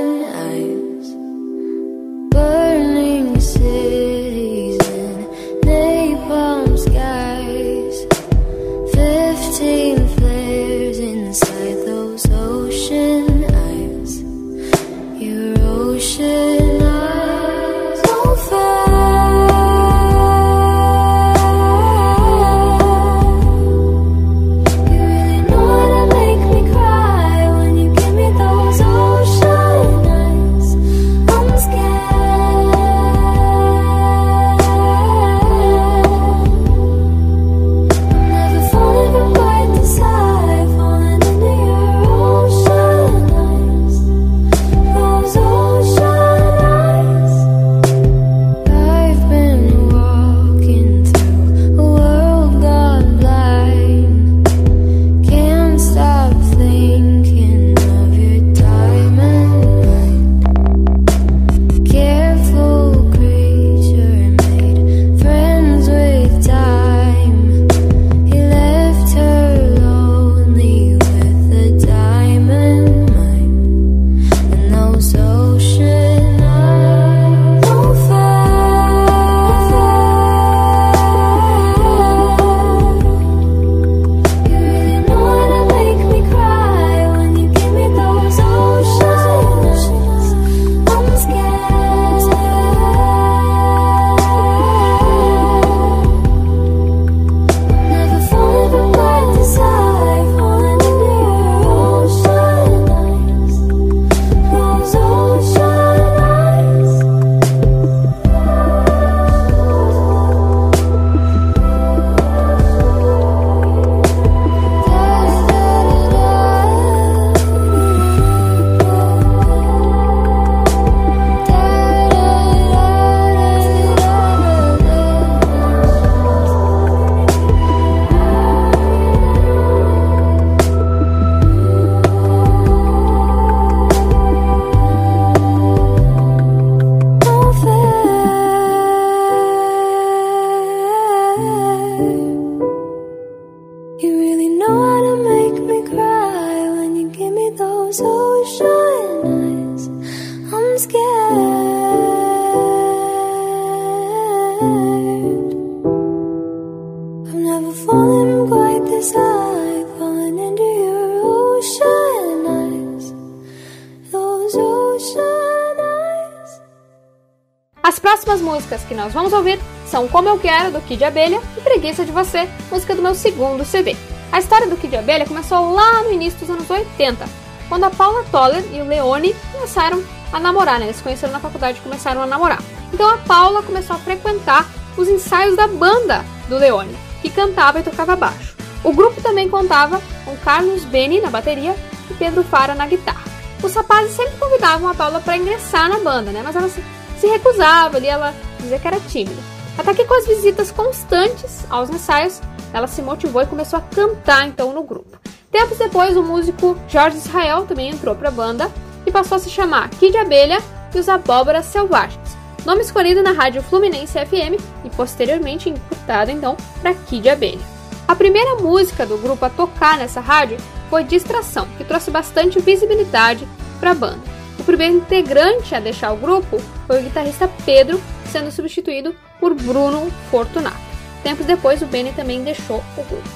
músicas 168.76 168.84
que 168.84 168.94
nós 168.94 169.12
vamos 169.12 169.32
ouvir 169.32 169.58
são 169.86 170.06
Como 170.08 170.28
Eu 170.28 170.38
Quero, 170.38 170.72
do 170.72 170.80
Kid 170.80 171.02
Abelha, 171.04 171.40
e 171.56 171.60
Preguiça 171.60 172.04
de 172.04 172.12
Você, 172.12 172.48
música 172.70 172.94
do 172.94 173.02
meu 173.02 173.14
segundo 173.14 173.64
CD. 173.64 173.96
A 174.30 174.38
história 174.38 174.66
do 174.66 174.76
Kid 174.76 174.96
Abelha 174.96 175.24
começou 175.24 175.72
lá 175.72 176.02
no 176.02 176.12
início 176.12 176.38
dos 176.40 176.50
anos 176.50 176.68
80, 176.68 177.24
quando 177.68 177.84
a 177.84 177.90
Paula 177.90 178.24
Toller 178.30 178.64
e 178.72 178.80
o 178.80 178.84
Leone 178.84 179.34
começaram 179.52 180.02
a 180.32 180.40
namorar, 180.40 180.78
né? 180.78 180.86
Eles 180.86 180.96
se 180.96 181.02
conheceram 181.02 181.32
na 181.32 181.40
faculdade 181.40 181.78
e 181.78 181.82
começaram 181.82 182.20
a 182.20 182.26
namorar. 182.26 182.60
Então 182.92 183.08
a 183.08 183.18
Paula 183.18 183.62
começou 183.62 183.96
a 183.96 183.98
frequentar 183.98 184.66
os 184.96 185.08
ensaios 185.08 185.56
da 185.56 185.66
banda 185.66 186.24
do 186.48 186.56
Leone, 186.58 186.96
que 187.22 187.30
cantava 187.30 187.80
e 187.80 187.82
tocava 187.82 188.16
baixo. 188.16 188.56
O 188.82 188.92
grupo 188.92 189.22
também 189.22 189.48
contava 189.48 190.00
com 190.24 190.36
Carlos 190.38 190.84
Beni 190.84 191.20
na 191.20 191.30
bateria 191.30 191.74
e 192.10 192.14
Pedro 192.14 192.42
Fara 192.44 192.74
na 192.74 192.86
guitarra. 192.86 193.24
Os 193.62 193.74
rapazes 193.74 194.12
sempre 194.12 194.36
convidavam 194.38 194.88
a 194.88 194.94
Paula 194.94 195.20
para 195.20 195.36
ingressar 195.36 195.88
na 195.88 195.98
banda, 195.98 196.30
né? 196.30 196.42
Mas 196.44 196.54
ela 196.54 196.68
se, 196.68 197.26
recusava 197.26 197.96
ali, 197.96 198.06
ela 198.06 198.34
dizia 198.66 198.78
que 198.78 198.86
era 198.88 199.00
tímida. 199.00 199.40
Até 199.78 199.94
que 199.94 200.04
com 200.04 200.14
as 200.14 200.26
visitas 200.26 200.70
constantes 200.70 201.64
aos 201.70 201.88
ensaios, 201.90 202.40
ela 202.72 202.86
se 202.86 203.00
motivou 203.02 203.42
e 203.42 203.46
começou 203.46 203.78
a 203.78 203.82
cantar 203.82 204.46
então 204.46 204.72
no 204.72 204.82
grupo. 204.82 205.18
Tempos 205.50 205.78
depois, 205.78 206.16
o 206.16 206.22
músico 206.22 206.76
Jorge 206.88 207.18
Israel 207.18 207.66
também 207.66 207.90
entrou 207.90 208.14
para 208.14 208.28
a 208.28 208.32
banda 208.32 208.70
e 209.06 209.12
passou 209.12 209.36
a 209.36 209.38
se 209.38 209.48
chamar 209.48 209.88
Kid 209.90 210.16
Abelha 210.16 210.58
e 210.94 210.98
os 210.98 211.08
Abóboras 211.08 211.66
Selvagens, 211.66 212.36
nome 212.64 212.80
escolhido 212.80 213.22
na 213.22 213.32
rádio 213.32 213.62
Fluminense 213.62 214.18
FM 214.18 214.60
e 214.84 214.90
posteriormente 214.90 215.68
encurtado 215.68 216.30
então 216.30 216.56
para 216.80 216.94
Kid 216.94 217.28
Abelha. 217.28 217.76
A 218.08 218.14
primeira 218.14 218.56
música 218.56 219.04
do 219.04 219.18
grupo 219.18 219.44
a 219.44 219.50
tocar 219.50 219.98
nessa 219.98 220.20
rádio 220.20 220.56
foi 220.88 221.04
Distração, 221.04 221.66
que 221.76 221.84
trouxe 221.84 222.10
bastante 222.10 222.60
visibilidade 222.60 223.46
para 223.78 223.90
a 223.90 223.94
banda. 223.94 224.35
Primeiro 224.66 224.96
integrante 224.96 225.76
a 225.76 225.80
deixar 225.80 226.12
o 226.12 226.16
grupo 226.16 226.60
foi 226.88 226.98
o 226.98 227.02
guitarrista 227.04 227.48
Pedro, 227.64 228.02
sendo 228.32 228.50
substituído 228.50 229.14
por 229.38 229.54
Bruno 229.54 230.10
Fortunato. 230.28 230.76
Tempos 231.22 231.46
depois, 231.46 231.80
o 231.82 231.86
Benny 231.86 232.12
também 232.12 232.42
deixou 232.42 232.82
o 232.96 233.02
grupo. 233.04 233.28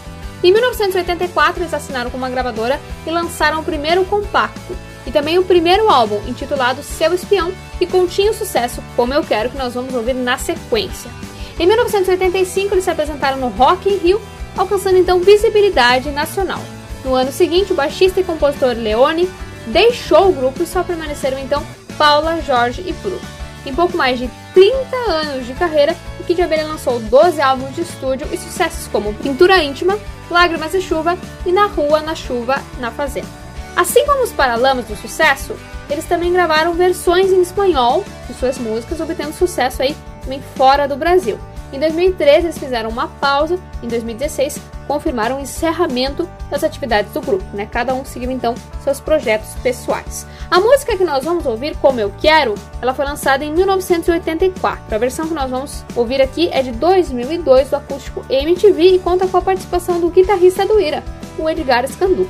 Em 0.42 0.52
1984, 0.52 1.62
eles 1.62 1.72
assinaram 1.72 2.10
com 2.10 2.18
uma 2.18 2.28
gravadora 2.28 2.80
e 3.06 3.10
lançaram 3.10 3.60
o 3.60 3.64
primeiro 3.64 4.04
compacto, 4.06 4.76
e 5.06 5.12
também 5.12 5.38
o 5.38 5.44
primeiro 5.44 5.88
álbum, 5.88 6.20
intitulado 6.26 6.82
Seu 6.82 7.14
Espião, 7.14 7.52
que 7.78 7.86
continha 7.86 8.32
o 8.32 8.34
sucesso 8.34 8.82
Como 8.96 9.14
Eu 9.14 9.22
Quero, 9.22 9.50
que 9.50 9.58
nós 9.58 9.74
vamos 9.74 9.94
ouvir 9.94 10.14
na 10.14 10.36
sequência. 10.36 11.10
Em 11.58 11.66
1985, 11.66 12.74
eles 12.74 12.84
se 12.84 12.90
apresentaram 12.90 13.38
no 13.38 13.48
Rock 13.48 13.88
in 13.88 13.98
Rio, 13.98 14.20
alcançando 14.56 14.96
então 14.96 15.20
visibilidade 15.20 16.10
nacional. 16.10 16.60
No 17.04 17.14
ano 17.14 17.30
seguinte, 17.30 17.72
o 17.72 17.76
baixista 17.76 18.20
e 18.20 18.24
compositor 18.24 18.74
Leone 18.74 19.28
deixou 19.70 20.28
o 20.28 20.32
grupo 20.32 20.62
e 20.62 20.66
só 20.66 20.82
permaneceram 20.82 21.38
então 21.38 21.64
Paula, 21.96 22.40
Jorge 22.42 22.82
e 22.86 22.92
Bruno. 22.92 23.20
Em 23.64 23.74
pouco 23.74 23.96
mais 23.96 24.18
de 24.18 24.30
30 24.54 24.96
anos 24.96 25.46
de 25.46 25.52
carreira, 25.54 25.94
o 26.18 26.24
Kid 26.24 26.40
Abelha 26.40 26.66
lançou 26.66 26.98
12 26.98 27.40
álbuns 27.40 27.74
de 27.74 27.82
estúdio 27.82 28.26
e 28.32 28.38
sucessos 28.38 28.88
como 28.88 29.12
Pintura 29.14 29.62
Íntima, 29.62 29.98
Lágrimas 30.30 30.72
e 30.74 30.80
Chuva 30.80 31.18
e 31.44 31.52
Na 31.52 31.66
Rua, 31.66 32.00
na 32.00 32.14
Chuva, 32.14 32.62
na 32.78 32.90
Fazenda. 32.90 33.28
Assim 33.76 34.04
como 34.06 34.22
os 34.22 34.32
Paralamas 34.32 34.86
do 34.86 34.96
Sucesso, 34.96 35.54
eles 35.88 36.04
também 36.04 36.32
gravaram 36.32 36.72
versões 36.72 37.30
em 37.30 37.42
espanhol 37.42 38.04
de 38.26 38.34
suas 38.34 38.58
músicas, 38.58 39.00
obtendo 39.00 39.32
sucesso 39.32 39.82
aí 39.82 39.96
também 40.22 40.42
fora 40.56 40.88
do 40.88 40.96
Brasil. 40.96 41.38
Em 41.72 41.78
2013 41.78 42.46
eles 42.46 42.58
fizeram 42.58 42.90
uma 42.90 43.08
pausa, 43.08 43.58
em 43.82 43.88
2016 43.88 44.60
confirmaram 44.90 45.36
o 45.36 45.40
encerramento 45.40 46.28
das 46.50 46.64
atividades 46.64 47.12
do 47.12 47.20
grupo, 47.20 47.44
né? 47.54 47.64
Cada 47.70 47.94
um 47.94 48.04
seguiu 48.04 48.28
então 48.28 48.56
seus 48.82 48.98
projetos 48.98 49.50
pessoais. 49.62 50.26
A 50.50 50.58
música 50.58 50.96
que 50.96 51.04
nós 51.04 51.24
vamos 51.24 51.46
ouvir, 51.46 51.76
Como 51.76 52.00
Eu 52.00 52.12
Quero, 52.20 52.56
ela 52.82 52.92
foi 52.92 53.04
lançada 53.04 53.44
em 53.44 53.52
1984. 53.52 54.92
A 54.92 54.98
versão 54.98 55.28
que 55.28 55.32
nós 55.32 55.48
vamos 55.48 55.84
ouvir 55.94 56.20
aqui 56.20 56.48
é 56.50 56.60
de 56.60 56.72
2002 56.72 57.70
do 57.70 57.76
acústico 57.76 58.26
MTV 58.28 58.96
e 58.96 58.98
conta 58.98 59.28
com 59.28 59.36
a 59.36 59.40
participação 59.42 60.00
do 60.00 60.10
guitarrista 60.10 60.66
do 60.66 60.80
Ira, 60.80 61.04
o 61.38 61.48
Edgar 61.48 61.86
Scandu. 61.86 62.28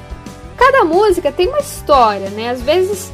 Cada 0.55 0.85
música 0.85 1.33
tem 1.33 1.49
uma 1.49 1.61
história, 1.61 2.29
né? 2.29 2.51
Às 2.51 2.61
vezes 2.61 3.11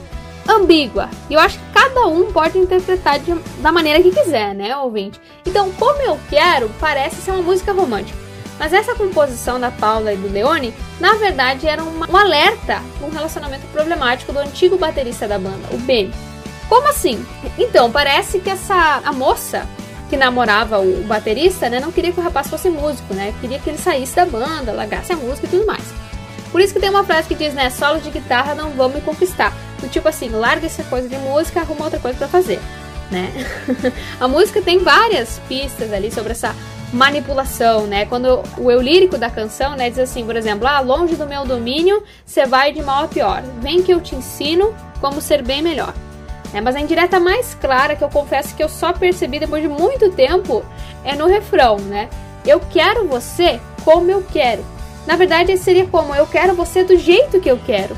ambígua. 0.48 1.08
E 1.30 1.34
eu 1.34 1.38
acho 1.38 1.56
que 1.56 1.72
cada 1.72 2.08
um 2.08 2.32
pode 2.32 2.58
interpretar 2.58 3.20
de, 3.20 3.32
da 3.62 3.70
maneira 3.70 4.02
que 4.02 4.10
quiser, 4.10 4.56
né, 4.56 4.76
ouvinte? 4.76 5.20
Então, 5.46 5.70
como 5.70 6.02
eu 6.02 6.18
quero, 6.28 6.68
parece 6.80 7.22
ser 7.22 7.30
uma 7.30 7.42
música 7.42 7.72
romântica. 7.72 8.25
Mas 8.58 8.72
essa 8.72 8.94
composição 8.94 9.60
da 9.60 9.70
Paula 9.70 10.12
e 10.12 10.16
do 10.16 10.28
Leone, 10.28 10.72
na 10.98 11.14
verdade, 11.14 11.68
era 11.68 11.82
uma, 11.82 12.10
um 12.10 12.16
alerta 12.16 12.80
um 13.02 13.10
relacionamento 13.10 13.66
problemático 13.68 14.32
do 14.32 14.38
antigo 14.38 14.78
baterista 14.78 15.28
da 15.28 15.38
banda, 15.38 15.68
o 15.72 15.78
Benny. 15.78 16.12
Como 16.68 16.88
assim? 16.88 17.24
Então, 17.58 17.92
parece 17.92 18.40
que 18.40 18.50
essa 18.50 19.00
a 19.04 19.12
moça 19.12 19.66
que 20.08 20.16
namorava 20.16 20.78
o, 20.78 21.00
o 21.00 21.04
baterista, 21.04 21.68
né, 21.68 21.80
não 21.80 21.92
queria 21.92 22.12
que 22.12 22.20
o 22.20 22.22
rapaz 22.22 22.48
fosse 22.48 22.68
músico, 22.68 23.12
né? 23.14 23.34
Queria 23.40 23.58
que 23.58 23.68
ele 23.68 23.78
saísse 23.78 24.16
da 24.16 24.24
banda, 24.24 24.72
largasse 24.72 25.12
a 25.12 25.16
música 25.16 25.46
e 25.46 25.50
tudo 25.50 25.66
mais. 25.66 25.84
Por 26.50 26.60
isso 26.60 26.72
que 26.72 26.80
tem 26.80 26.90
uma 26.90 27.04
frase 27.04 27.28
que 27.28 27.34
diz, 27.34 27.52
né, 27.54 27.70
solo 27.70 28.00
de 28.00 28.10
guitarra 28.10 28.54
não 28.54 28.70
vão 28.70 28.88
me 28.88 29.00
conquistar. 29.00 29.52
Do 29.80 29.88
tipo 29.88 30.08
assim, 30.08 30.28
larga 30.30 30.66
essa 30.66 30.82
coisa 30.84 31.08
de 31.08 31.16
música, 31.18 31.60
arruma 31.60 31.84
outra 31.84 31.98
coisa 31.98 32.16
para 32.16 32.28
fazer, 32.28 32.60
né? 33.10 33.30
a 34.18 34.26
música 34.26 34.62
tem 34.62 34.78
várias 34.78 35.40
pistas 35.48 35.92
ali 35.92 36.10
sobre 36.10 36.32
essa 36.32 36.54
manipulação, 36.92 37.86
né? 37.86 38.06
Quando 38.06 38.42
o 38.58 38.70
eu 38.70 38.80
lírico 38.80 39.18
da 39.18 39.28
canção, 39.28 39.76
né, 39.76 39.90
diz 39.90 39.98
assim, 39.98 40.24
por 40.24 40.36
exemplo, 40.36 40.66
ah, 40.66 40.80
longe 40.80 41.16
do 41.16 41.26
meu 41.26 41.44
domínio, 41.44 42.02
você 42.24 42.46
vai 42.46 42.72
de 42.72 42.82
mal 42.82 43.04
a 43.04 43.08
pior. 43.08 43.42
Vem 43.60 43.82
que 43.82 43.92
eu 43.92 44.00
te 44.00 44.14
ensino 44.14 44.74
como 45.00 45.20
ser 45.20 45.42
bem 45.42 45.62
melhor. 45.62 45.92
É, 46.54 46.60
mas 46.60 46.76
a 46.76 46.80
indireta 46.80 47.18
mais 47.18 47.54
clara 47.54 47.96
que 47.96 48.04
eu 48.04 48.08
confesso 48.08 48.54
que 48.54 48.62
eu 48.62 48.68
só 48.68 48.92
percebi 48.92 49.38
depois 49.38 49.62
de 49.62 49.68
muito 49.68 50.10
tempo 50.12 50.64
é 51.04 51.14
no 51.14 51.26
refrão, 51.26 51.76
né? 51.78 52.08
Eu 52.46 52.60
quero 52.60 53.06
você 53.06 53.60
como 53.84 54.10
eu 54.10 54.22
quero. 54.22 54.64
Na 55.06 55.16
verdade, 55.16 55.56
seria 55.58 55.86
como 55.86 56.14
eu 56.14 56.26
quero 56.26 56.54
você 56.54 56.84
do 56.84 56.96
jeito 56.96 57.40
que 57.40 57.50
eu 57.50 57.58
quero. 57.58 57.96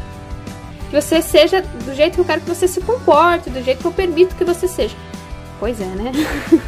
Que 0.90 1.00
você 1.00 1.20
seja 1.20 1.60
do 1.60 1.94
jeito 1.94 2.14
que 2.14 2.20
eu 2.20 2.24
quero 2.24 2.40
que 2.40 2.48
você 2.48 2.66
se 2.66 2.80
comporte, 2.80 3.50
do 3.50 3.62
jeito 3.62 3.80
que 3.80 3.86
eu 3.86 3.92
permito 3.92 4.34
que 4.34 4.44
você 4.44 4.66
seja. 4.66 4.96
Pois 5.58 5.80
é, 5.80 5.86
né? 5.86 6.12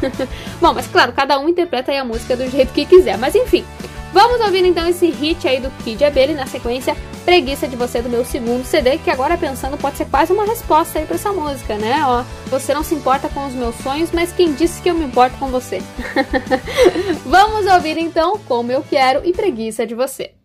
Bom, 0.59 0.73
mas 0.73 0.87
claro, 0.87 1.13
cada 1.13 1.39
um 1.39 1.47
interpreta 1.47 1.91
a 1.91 2.03
música 2.03 2.35
do 2.35 2.49
jeito 2.49 2.73
que 2.73 2.85
quiser. 2.85 3.17
Mas 3.17 3.35
enfim, 3.35 3.63
vamos 4.13 4.41
ouvir 4.41 4.65
então 4.65 4.87
esse 4.87 5.09
hit 5.09 5.47
aí 5.47 5.59
do 5.59 5.69
Kid 5.83 6.03
Abelha 6.03 6.35
na 6.35 6.45
sequência 6.45 6.95
Preguiça 7.23 7.67
de 7.67 7.75
Você 7.75 8.01
do 8.01 8.09
meu 8.09 8.25
segundo 8.25 8.65
CD, 8.65 8.97
que 8.97 9.09
agora 9.09 9.37
pensando 9.37 9.77
pode 9.77 9.97
ser 9.97 10.05
quase 10.05 10.33
uma 10.33 10.43
resposta 10.43 10.99
aí 10.99 11.05
pra 11.05 11.15
essa 11.15 11.31
música, 11.31 11.77
né? 11.77 12.03
Ó, 12.03 12.23
você 12.47 12.73
não 12.73 12.83
se 12.83 12.95
importa 12.95 13.29
com 13.29 13.45
os 13.45 13.53
meus 13.53 13.75
sonhos, 13.75 14.11
mas 14.11 14.33
quem 14.33 14.53
disse 14.53 14.81
que 14.81 14.89
eu 14.89 14.95
me 14.95 15.05
importo 15.05 15.37
com 15.37 15.47
você? 15.47 15.81
vamos 17.25 17.65
ouvir 17.71 17.97
então 17.97 18.39
Como 18.47 18.71
Eu 18.71 18.83
Quero 18.83 19.21
e 19.23 19.31
Preguiça 19.31 19.85
de 19.85 19.93
Você. 19.93 20.40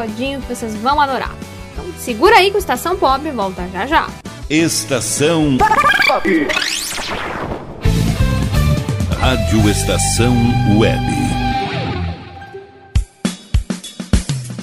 Pagodinho 0.00 0.40
que 0.40 0.54
vocês 0.54 0.74
vão 0.76 1.00
adorar. 1.00 1.34
Então 1.72 1.84
segura 1.98 2.36
aí 2.36 2.50
que 2.50 2.56
o 2.56 2.58
Estação 2.58 2.96
Pop 2.96 3.30
volta 3.30 3.68
já 3.72 3.86
já. 3.86 4.08
Estação 4.48 5.58
Rádio 9.18 9.70
Estação 9.70 10.34
Web. 10.78 11.00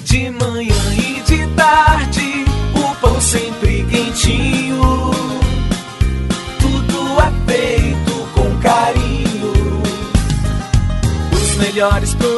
De 0.04 0.30
manhã 0.30 0.74
e 0.94 1.20
de 1.20 1.46
tarde, 1.54 2.44
o 2.74 2.94
pão 2.96 3.20
sempre 3.20 3.84
quentinho. 3.84 5.12
Tudo 6.58 7.20
é 7.20 7.52
feito 7.52 8.28
com 8.34 8.58
carinho. 8.60 9.82
Os 11.32 11.56
melhores 11.56 12.14
produtos, 12.14 12.37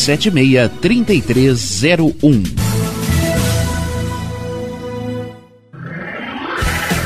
99676 0.00 0.70
3301. 0.80 2.69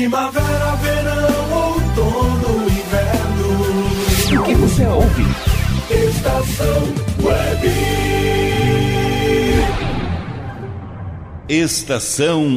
Primavera, 0.00 0.76
verão, 0.76 1.74
outono, 1.74 2.66
inverno. 2.70 4.40
O 4.40 4.44
que 4.44 4.54
você 4.54 4.86
ouve? 4.86 5.24
Estação 5.90 6.94
Web. 7.22 7.68
Estação 11.50 12.56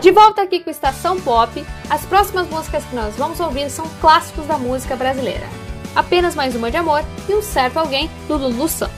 De 0.00 0.10
volta 0.12 0.40
aqui 0.40 0.60
com 0.60 0.70
Estação 0.70 1.20
Pop, 1.20 1.62
as 1.90 2.00
próximas 2.06 2.48
músicas 2.48 2.82
que 2.84 2.96
nós 2.96 3.14
vamos 3.16 3.38
ouvir 3.38 3.68
são 3.68 3.86
clássicos 4.00 4.46
da 4.46 4.56
música 4.56 4.96
brasileira. 4.96 5.46
Apenas 5.94 6.34
Mais 6.34 6.56
Uma 6.56 6.70
de 6.70 6.78
Amor 6.78 7.04
e 7.28 7.34
Um 7.34 7.42
Certo 7.42 7.76
Alguém, 7.76 8.10
do 8.26 8.38
Lulu 8.38 8.66
Santos. 8.66 8.96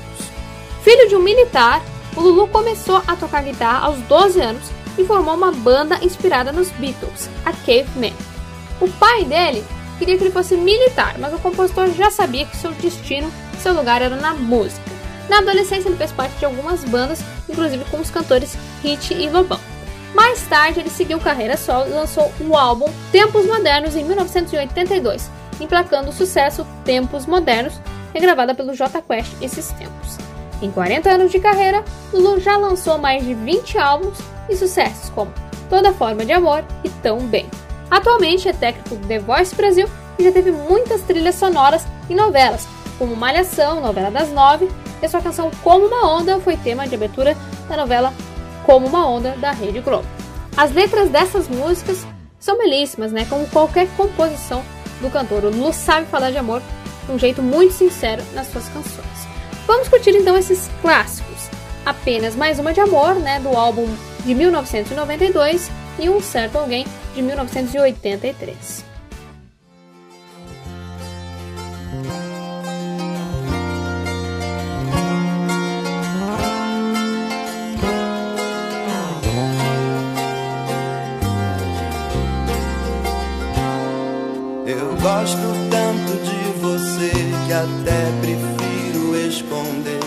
Filho 0.85 1.09
de 1.09 1.16
um 1.16 1.22
militar, 1.24 1.82
o 2.14 2.20
Lulu 2.20 2.46
começou 2.46 3.02
a 3.04 3.16
tocar 3.16 3.42
guitarra 3.42 3.87
aos 3.87 3.98
12 4.02 4.40
anos 4.40 4.75
e 4.98 5.04
formou 5.04 5.35
uma 5.35 5.52
banda 5.52 5.98
inspirada 6.02 6.52
nos 6.52 6.70
Beatles, 6.72 7.28
a 7.44 7.52
Caveman. 7.52 8.14
O 8.80 8.88
pai 8.88 9.24
dele 9.24 9.64
queria 9.98 10.16
que 10.16 10.24
ele 10.24 10.30
fosse 10.30 10.56
militar, 10.56 11.16
mas 11.18 11.32
o 11.32 11.38
compositor 11.38 11.90
já 11.92 12.11
sabia 12.11 12.44
que 12.44 12.56
seu 12.56 12.72
destino, 12.72 13.30
seu 13.61 13.72
lugar 13.72 14.02
era 14.02 14.16
na 14.16 14.35
música. 14.35 14.85
Na 15.28 15.38
adolescência 15.38 15.88
ele 15.88 15.96
fez 15.96 16.12
parte 16.12 16.37
de 16.38 16.44
algumas 16.44 16.85
bandas, 16.85 17.20
inclusive 17.48 17.85
com 17.87 17.98
os 17.98 18.11
cantores 18.11 18.56
Hit 18.82 19.14
e 19.14 19.28
Lobão. 19.28 19.61
Mais 20.14 20.40
tarde 20.42 20.80
ele 20.80 20.90
seguiu 20.90 21.18
carreira 21.18 21.56
solo 21.56 21.88
e 21.88 21.92
lançou 21.92 22.32
o 22.40 22.56
álbum 22.56 22.87
Tempos 23.11 23.44
Modernos 23.44 23.96
em 23.96 24.04
1982, 24.04 25.30
emplacando 25.61 26.11
o 26.11 26.12
sucesso 26.12 26.66
Tempos 26.85 27.26
Modernos, 27.26 27.80
regravada 28.14 28.54
pelo 28.54 28.74
J 28.74 29.02
Quest 29.02 29.32
esses 29.42 29.68
tempos. 29.72 30.16
Em 30.62 30.70
40 30.70 31.11
anos 31.11 31.32
de 31.32 31.38
carreira, 31.38 31.85
Lulu 32.12 32.40
já 32.40 32.56
lançou 32.56 32.96
mais 32.96 33.24
de 33.24 33.35
20 33.35 33.76
álbuns 33.78 34.16
e 34.48 34.56
sucessos 34.56 35.11
como 35.11 35.32
Toda 35.68 35.92
Forma 35.92 36.24
de 36.24 36.32
Amor 36.32 36.64
e 36.85 36.88
Tão 36.88 37.18
Bem. 37.20 37.46
Atualmente 37.90 38.48
é 38.48 38.52
técnico 38.52 38.96
do 38.96 39.06
The 39.06 39.18
Voice 39.18 39.54
Brasil 39.54 39.88
e 40.18 40.24
já 40.24 40.32
teve 40.32 40.50
muitas 40.50 41.02
trilhas 41.02 41.35
sonoras 41.35 41.87
em 42.09 42.14
novelas, 42.14 42.66
como 42.98 43.16
Malhação, 43.16 43.80
novela 43.80 44.11
das 44.11 44.30
nove, 44.30 44.68
e 45.00 45.06
a 45.06 45.09
sua 45.09 45.20
canção 45.20 45.50
Como 45.62 45.87
uma 45.87 46.09
Onda 46.09 46.40
foi 46.40 46.56
tema 46.56 46.87
de 46.87 46.94
abertura 46.94 47.37
da 47.68 47.76
novela 47.76 48.12
Como 48.64 48.87
uma 48.87 49.06
Onda 49.06 49.32
da 49.32 49.50
Rede 49.50 49.80
Globo. 49.80 50.06
As 50.56 50.72
letras 50.72 51.11
dessas 51.11 51.48
músicas 51.48 52.06
são 52.40 52.56
belíssimas, 52.56 53.12
né? 53.12 53.26
Como 53.28 53.46
qualquer 53.48 53.88
composição 53.96 54.62
do 55.00 55.11
cantor. 55.11 55.44
O 55.44 55.50
Lulu 55.50 55.72
sabe 55.72 56.06
falar 56.06 56.30
de 56.30 56.38
amor 56.38 56.62
de 57.04 57.12
um 57.12 57.18
jeito 57.18 57.42
muito 57.42 57.74
sincero 57.74 58.22
nas 58.32 58.46
suas 58.46 58.68
canções. 58.68 59.26
Vamos 59.66 59.88
curtir 59.88 60.11
então 60.11 60.37
esses 60.37 60.70
clássicos. 60.80 61.50
Apenas 61.85 62.35
mais 62.35 62.59
uma 62.59 62.72
de 62.72 62.80
amor, 62.80 63.16
né? 63.16 63.38
Do 63.40 63.50
álbum 63.50 63.87
de 64.26 64.34
1992 64.34 65.70
e 66.00 66.10
Um 66.10 66.20
Certo 66.20 66.58
Alguém 66.58 66.84
de 67.14 67.22
1983. 67.22 68.84
Eu 84.66 84.96
gosto 85.00 85.38
tanto 85.70 86.12
de 86.24 86.60
você 86.60 87.12
que 87.46 87.52
até 87.52 88.10
prefiro 88.20 89.16
esconder. 89.28 90.00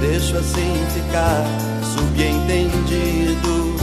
Deixo 0.00 0.38
assim 0.38 0.72
ficar 0.94 1.75
subentendido 2.16 3.76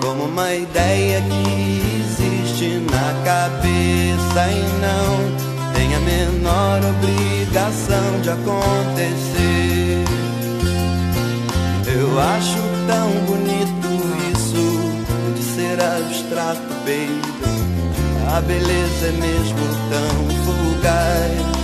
como 0.00 0.24
uma 0.24 0.54
ideia 0.54 1.22
que 1.22 1.82
existe 2.00 2.84
na 2.90 3.24
cabeça 3.24 4.50
e 4.50 4.62
não 4.80 5.72
tem 5.72 5.94
a 5.94 6.00
menor 6.00 6.80
obrigação 6.84 8.20
de 8.20 8.30
acontecer. 8.30 10.04
Eu 11.86 12.20
acho 12.20 12.58
tão 12.86 13.08
bonito 13.26 13.88
isso 14.34 14.64
de 15.34 15.42
ser 15.42 15.80
abstrato, 15.80 16.74
baby. 16.84 17.22
A 18.36 18.40
beleza 18.42 19.06
é 19.06 19.12
mesmo 19.12 19.66
tão 19.90 20.14
fugaz. 20.44 21.62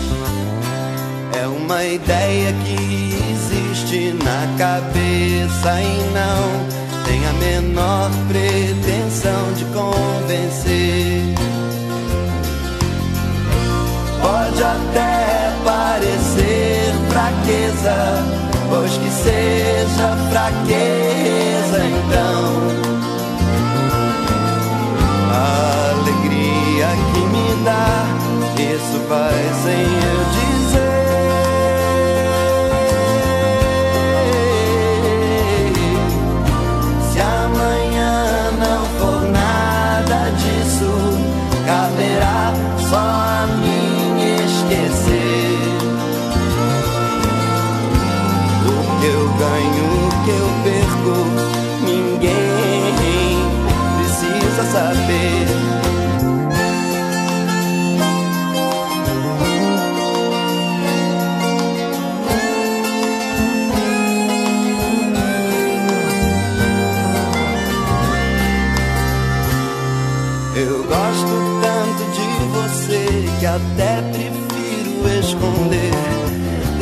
É 1.43 1.47
uma 1.47 1.85
ideia 1.85 2.53
que 2.65 3.19
existe 3.33 3.48
na 3.97 4.59
cabeça 4.59 5.81
e 5.81 6.11
não 6.13 7.05
tem 7.07 7.27
a 7.27 7.33
menor 7.33 8.11
pretensão 8.29 9.53
de 9.55 9.65
convencer. 9.67 11.35
Pode 14.21 14.63
até 14.63 15.53
parecer 15.65 16.93
fraqueza, 17.09 17.97
pois 18.69 18.93
que 18.93 19.11
seja 19.11 20.17
fraqueza 20.31 20.98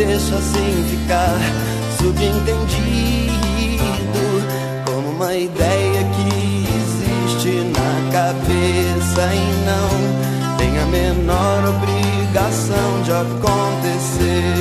Deixa 0.07 0.37
assim 0.37 0.85
ficar 0.89 1.37
subentendido 1.99 3.35
como 4.87 5.09
uma 5.11 5.35
ideia 5.35 6.05
que 6.15 6.67
existe 6.79 7.73
na 7.75 8.13
cabeça 8.13 9.35
e 9.35 9.47
não 9.67 9.89
tem 10.57 10.79
a 10.79 10.87
menor 10.87 11.75
obrigação 11.75 13.03
de 13.03 13.11
acontecer. 13.11 14.55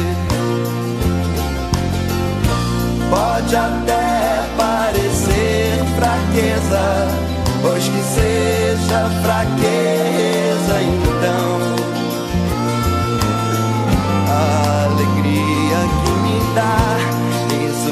Pode 3.12 3.56
até 3.56 4.44
parecer 4.58 5.84
fraqueza, 5.96 7.08
pois 7.62 7.84
que 7.84 8.02
seja 8.02 9.10
fraqueza 9.22 9.75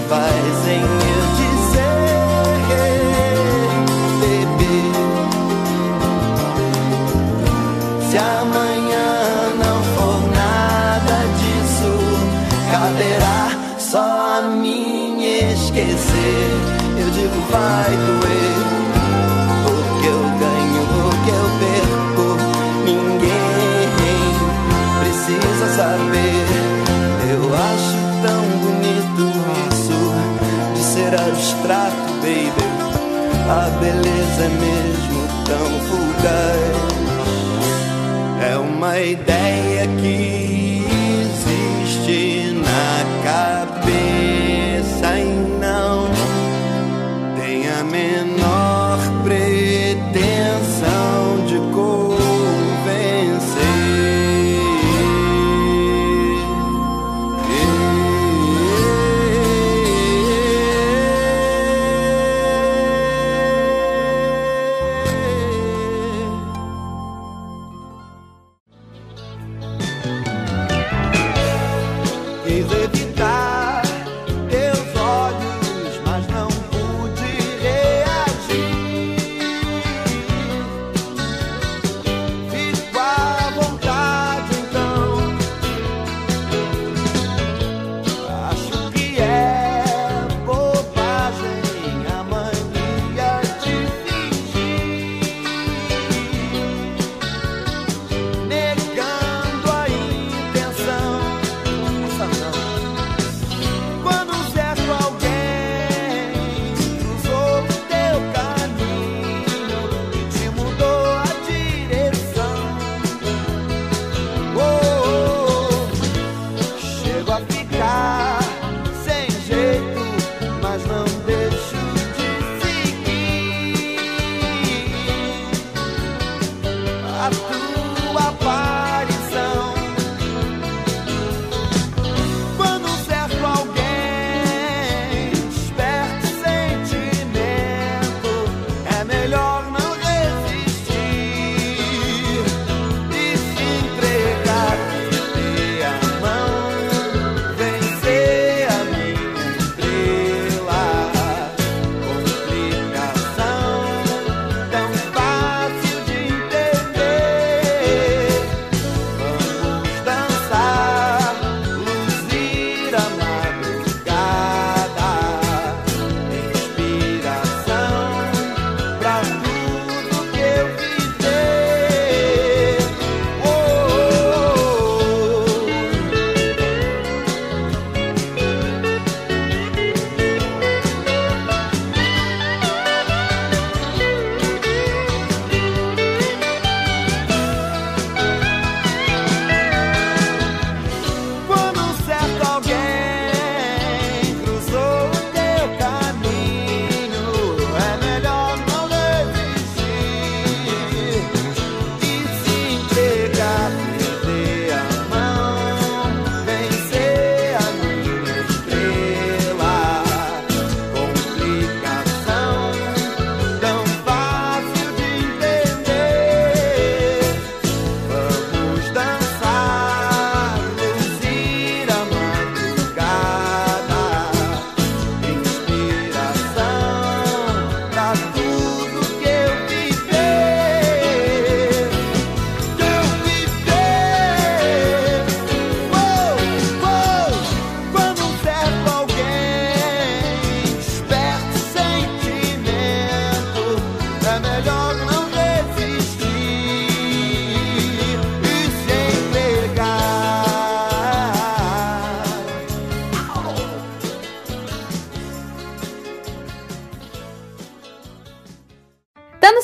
vai 0.10 0.42
sem 0.64 0.82
eu 0.82 1.24
dizer, 1.40 2.02
bebê. 4.20 4.78
Se 8.10 8.18
amanhã 8.18 9.12
não 9.64 9.78
for 9.96 10.20
nada 10.36 11.18
disso, 11.38 11.92
cadê 12.72 13.14
me 14.50 15.54
esquecer. 15.54 16.50
Eu 17.00 17.10
digo 17.12 17.40
vai 17.50 17.92
doer. 17.92 18.33
É 38.96 39.16
uma 39.16 39.63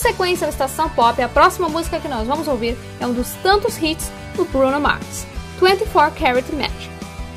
sequência 0.10 0.48
à 0.48 0.50
estação 0.50 0.90
pop, 0.90 1.22
a 1.22 1.30
próxima 1.30 1.70
música 1.70 2.00
que 2.00 2.08
nós 2.08 2.26
vamos 2.26 2.48
ouvir 2.48 2.76
é 3.00 3.06
um 3.06 3.14
dos 3.14 3.30
tantos 3.44 3.78
hits 3.78 4.12
do 4.36 4.44
Bruno 4.46 4.80
Mars, 4.82 5.28
24 5.62 6.20
Karat 6.20 6.50
Magic. 6.52 6.90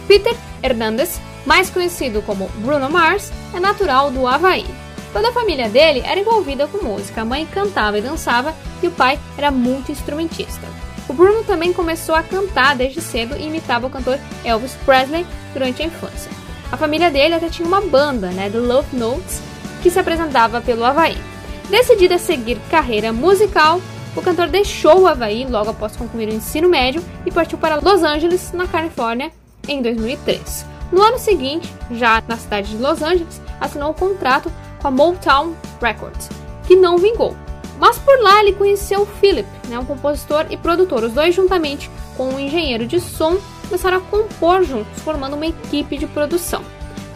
Peter 0.08 0.34
Hernandez, 0.62 1.20
mais 1.44 1.68
conhecido 1.68 2.22
como 2.22 2.48
Bruno 2.56 2.88
Mars, 2.88 3.30
é 3.52 3.60
natural 3.60 4.10
do 4.10 4.26
Havaí. 4.26 4.64
Toda 5.12 5.28
a 5.28 5.32
família 5.32 5.68
dele 5.68 6.02
era 6.02 6.18
envolvida 6.18 6.66
com 6.66 6.82
música, 6.82 7.20
a 7.20 7.24
mãe 7.26 7.44
cantava 7.44 7.98
e 7.98 8.02
dançava 8.02 8.54
e 8.82 8.88
o 8.88 8.90
pai 8.90 9.20
era 9.36 9.50
multi-instrumentista. 9.50 10.66
O 11.06 11.12
Bruno 11.12 11.44
também 11.44 11.74
começou 11.74 12.14
a 12.14 12.22
cantar 12.22 12.74
desde 12.74 13.02
cedo 13.02 13.36
e 13.36 13.46
imitava 13.48 13.86
o 13.86 13.90
cantor 13.90 14.18
Elvis 14.46 14.74
Presley 14.86 15.26
durante 15.52 15.82
a 15.82 15.86
infância. 15.86 16.30
A 16.70 16.78
família 16.78 17.10
dele 17.10 17.34
até 17.34 17.50
tinha 17.50 17.68
uma 17.68 17.82
banda, 17.82 18.28
né, 18.28 18.48
The 18.48 18.58
Love 18.58 18.96
Notes, 18.96 19.42
que 19.82 19.90
se 19.90 19.98
apresentava 19.98 20.62
pelo 20.62 20.84
Havaí. 20.84 21.31
Decidido 21.68 22.14
a 22.14 22.18
seguir 22.18 22.58
carreira 22.70 23.12
musical, 23.12 23.80
o 24.14 24.20
cantor 24.20 24.48
deixou 24.48 25.00
o 25.00 25.06
Havaí 25.06 25.46
logo 25.46 25.70
após 25.70 25.96
concluir 25.96 26.28
o 26.28 26.34
ensino 26.34 26.68
médio 26.68 27.02
e 27.24 27.30
partiu 27.30 27.56
para 27.56 27.76
Los 27.76 28.02
Angeles, 28.02 28.52
na 28.52 28.66
Califórnia, 28.66 29.32
em 29.66 29.80
2003. 29.80 30.66
No 30.90 31.00
ano 31.00 31.18
seguinte, 31.18 31.72
já 31.90 32.22
na 32.28 32.36
cidade 32.36 32.70
de 32.70 32.76
Los 32.76 33.00
Angeles, 33.00 33.40
assinou 33.58 33.90
um 33.90 33.94
contrato 33.94 34.52
com 34.80 34.88
a 34.88 34.90
Motown 34.90 35.54
Records, 35.80 36.28
que 36.66 36.76
não 36.76 36.98
vingou. 36.98 37.34
Mas 37.78 37.98
por 37.98 38.20
lá 38.20 38.40
ele 38.40 38.52
conheceu 38.52 39.06
Philip, 39.06 39.48
né, 39.68 39.78
um 39.78 39.84
compositor 39.84 40.46
e 40.50 40.56
produtor. 40.56 41.02
Os 41.02 41.12
dois, 41.12 41.34
juntamente 41.34 41.90
com 42.16 42.28
um 42.28 42.38
engenheiro 42.38 42.86
de 42.86 43.00
som, 43.00 43.38
começaram 43.66 43.96
a 43.96 44.00
compor 44.02 44.62
juntos, 44.62 45.00
formando 45.02 45.34
uma 45.34 45.46
equipe 45.46 45.96
de 45.96 46.06
produção. 46.06 46.62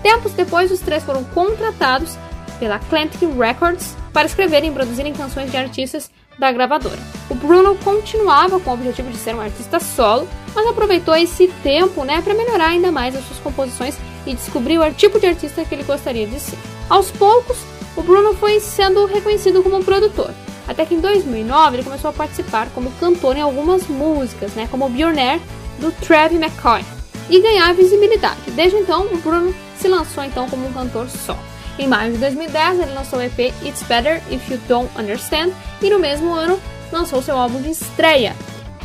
Tempos 0.02 0.32
depois, 0.32 0.72
os 0.72 0.80
três 0.80 1.04
foram 1.04 1.22
contratados 1.24 2.16
pela 2.58 2.76
Atlantic 2.76 3.20
Records 3.38 3.94
para 4.16 4.24
escreverem 4.24 4.70
e 4.70 4.72
produzirem 4.72 5.12
canções 5.12 5.50
de 5.50 5.58
artistas 5.58 6.10
da 6.38 6.50
gravadora. 6.50 6.98
O 7.28 7.34
Bruno 7.34 7.76
continuava 7.84 8.58
com 8.58 8.70
o 8.70 8.72
objetivo 8.72 9.10
de 9.10 9.18
ser 9.18 9.34
um 9.34 9.42
artista 9.42 9.78
solo, 9.78 10.26
mas 10.54 10.66
aproveitou 10.66 11.14
esse 11.14 11.48
tempo 11.62 12.02
né, 12.02 12.22
para 12.22 12.32
melhorar 12.32 12.68
ainda 12.68 12.90
mais 12.90 13.14
as 13.14 13.22
suas 13.26 13.38
composições 13.40 13.94
e 14.26 14.32
descobrir 14.34 14.78
o 14.78 14.94
tipo 14.94 15.20
de 15.20 15.26
artista 15.26 15.62
que 15.66 15.74
ele 15.74 15.82
gostaria 15.82 16.26
de 16.26 16.40
ser. 16.40 16.56
Aos 16.88 17.10
poucos, 17.10 17.58
o 17.94 18.02
Bruno 18.02 18.32
foi 18.32 18.58
sendo 18.58 19.04
reconhecido 19.04 19.62
como 19.62 19.84
produtor, 19.84 20.30
até 20.66 20.86
que 20.86 20.94
em 20.94 21.00
2009 21.00 21.76
ele 21.76 21.84
começou 21.84 22.08
a 22.08 22.14
participar 22.14 22.70
como 22.70 22.90
cantor 22.92 23.36
em 23.36 23.42
algumas 23.42 23.86
músicas, 23.86 24.52
né, 24.54 24.66
como 24.70 24.88
Billionaire 24.88 25.42
do 25.78 25.92
Travis 25.92 26.40
McCoy, 26.40 26.82
e 27.28 27.38
ganhar 27.38 27.74
visibilidade. 27.74 28.50
Desde 28.52 28.78
então, 28.78 29.08
o 29.12 29.18
Bruno 29.18 29.54
se 29.78 29.88
lançou 29.88 30.24
então 30.24 30.48
como 30.48 30.66
um 30.66 30.72
cantor 30.72 31.06
solo. 31.10 31.55
Em 31.78 31.86
maio 31.86 32.12
de 32.12 32.18
2010, 32.18 32.80
ele 32.80 32.94
lançou 32.94 33.18
o 33.18 33.22
EP 33.22 33.52
It's 33.62 33.82
Better 33.82 34.22
If 34.30 34.50
You 34.50 34.58
Don't 34.66 34.90
Understand 34.98 35.52
e 35.82 35.90
no 35.90 35.98
mesmo 35.98 36.32
ano 36.32 36.58
lançou 36.90 37.20
seu 37.20 37.36
álbum 37.36 37.60
de 37.60 37.70
estreia, 37.70 38.34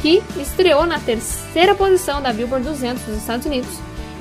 que 0.02 0.22
estreou 0.38 0.86
na 0.86 1.00
terceira 1.00 1.74
posição 1.74 2.22
da 2.22 2.34
Billboard 2.34 2.68
200 2.68 3.04
dos 3.04 3.18
Estados 3.18 3.46
Unidos 3.46 3.70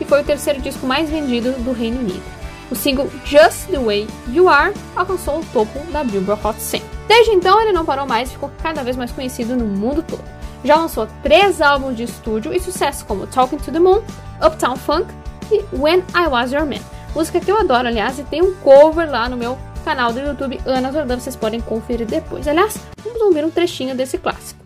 e 0.01 0.05
foi 0.05 0.21
o 0.21 0.25
terceiro 0.25 0.61
disco 0.61 0.87
mais 0.87 1.11
vendido 1.11 1.53
do 1.63 1.73
Reino 1.73 2.01
Unido. 2.01 2.23
O 2.71 2.77
single 2.77 3.11
Just 3.25 3.67
the 3.69 3.79
Way 3.79 4.07
You 4.29 4.49
Are 4.49 4.73
alcançou 4.95 5.41
o 5.41 5.45
topo 5.53 5.81
da 5.91 6.05
Billboard 6.05 6.47
Hot 6.47 6.61
100. 6.61 6.83
Desde 7.09 7.33
então, 7.33 7.61
ele 7.61 7.73
não 7.73 7.85
parou 7.85 8.07
mais 8.07 8.29
e 8.29 8.33
ficou 8.33 8.51
cada 8.63 8.85
vez 8.85 8.97
mais 8.97 9.11
conhecido 9.11 9.57
no 9.57 9.65
mundo 9.65 10.03
todo. 10.03 10.23
Já 10.65 10.77
lançou 10.77 11.09
três 11.23 11.61
álbuns 11.61 11.97
de 11.97 12.05
estúdio 12.05 12.55
e 12.55 12.61
sucessos 12.61 13.03
como 13.03 13.27
Talking 13.27 13.57
to 13.57 13.73
the 13.73 13.81
Moon, 13.81 14.03
Uptown 14.41 14.77
Funk 14.77 15.13
e 15.51 15.65
When 15.77 16.05
I 16.15 16.29
Was 16.29 16.53
Your 16.53 16.65
Man. 16.65 17.00
Música 17.15 17.41
que 17.41 17.51
eu 17.51 17.59
adoro, 17.59 17.89
aliás, 17.89 18.19
e 18.19 18.23
tem 18.25 18.43
um 18.43 18.55
cover 18.55 19.11
lá 19.11 19.29
no 19.29 19.37
meu 19.37 19.59
canal 19.85 20.13
do 20.13 20.21
YouTube 20.21 20.61
Ana 20.65 20.93
Jordan, 20.93 21.19
vocês 21.19 21.35
podem 21.35 21.61
conferir 21.61 22.07
depois. 22.07 22.47
Aliás, 22.47 22.79
vamos 23.03 23.21
ouvir 23.23 23.45
um 23.45 23.51
trechinho 23.51 23.95
desse 23.95 24.19
clássico. 24.19 24.61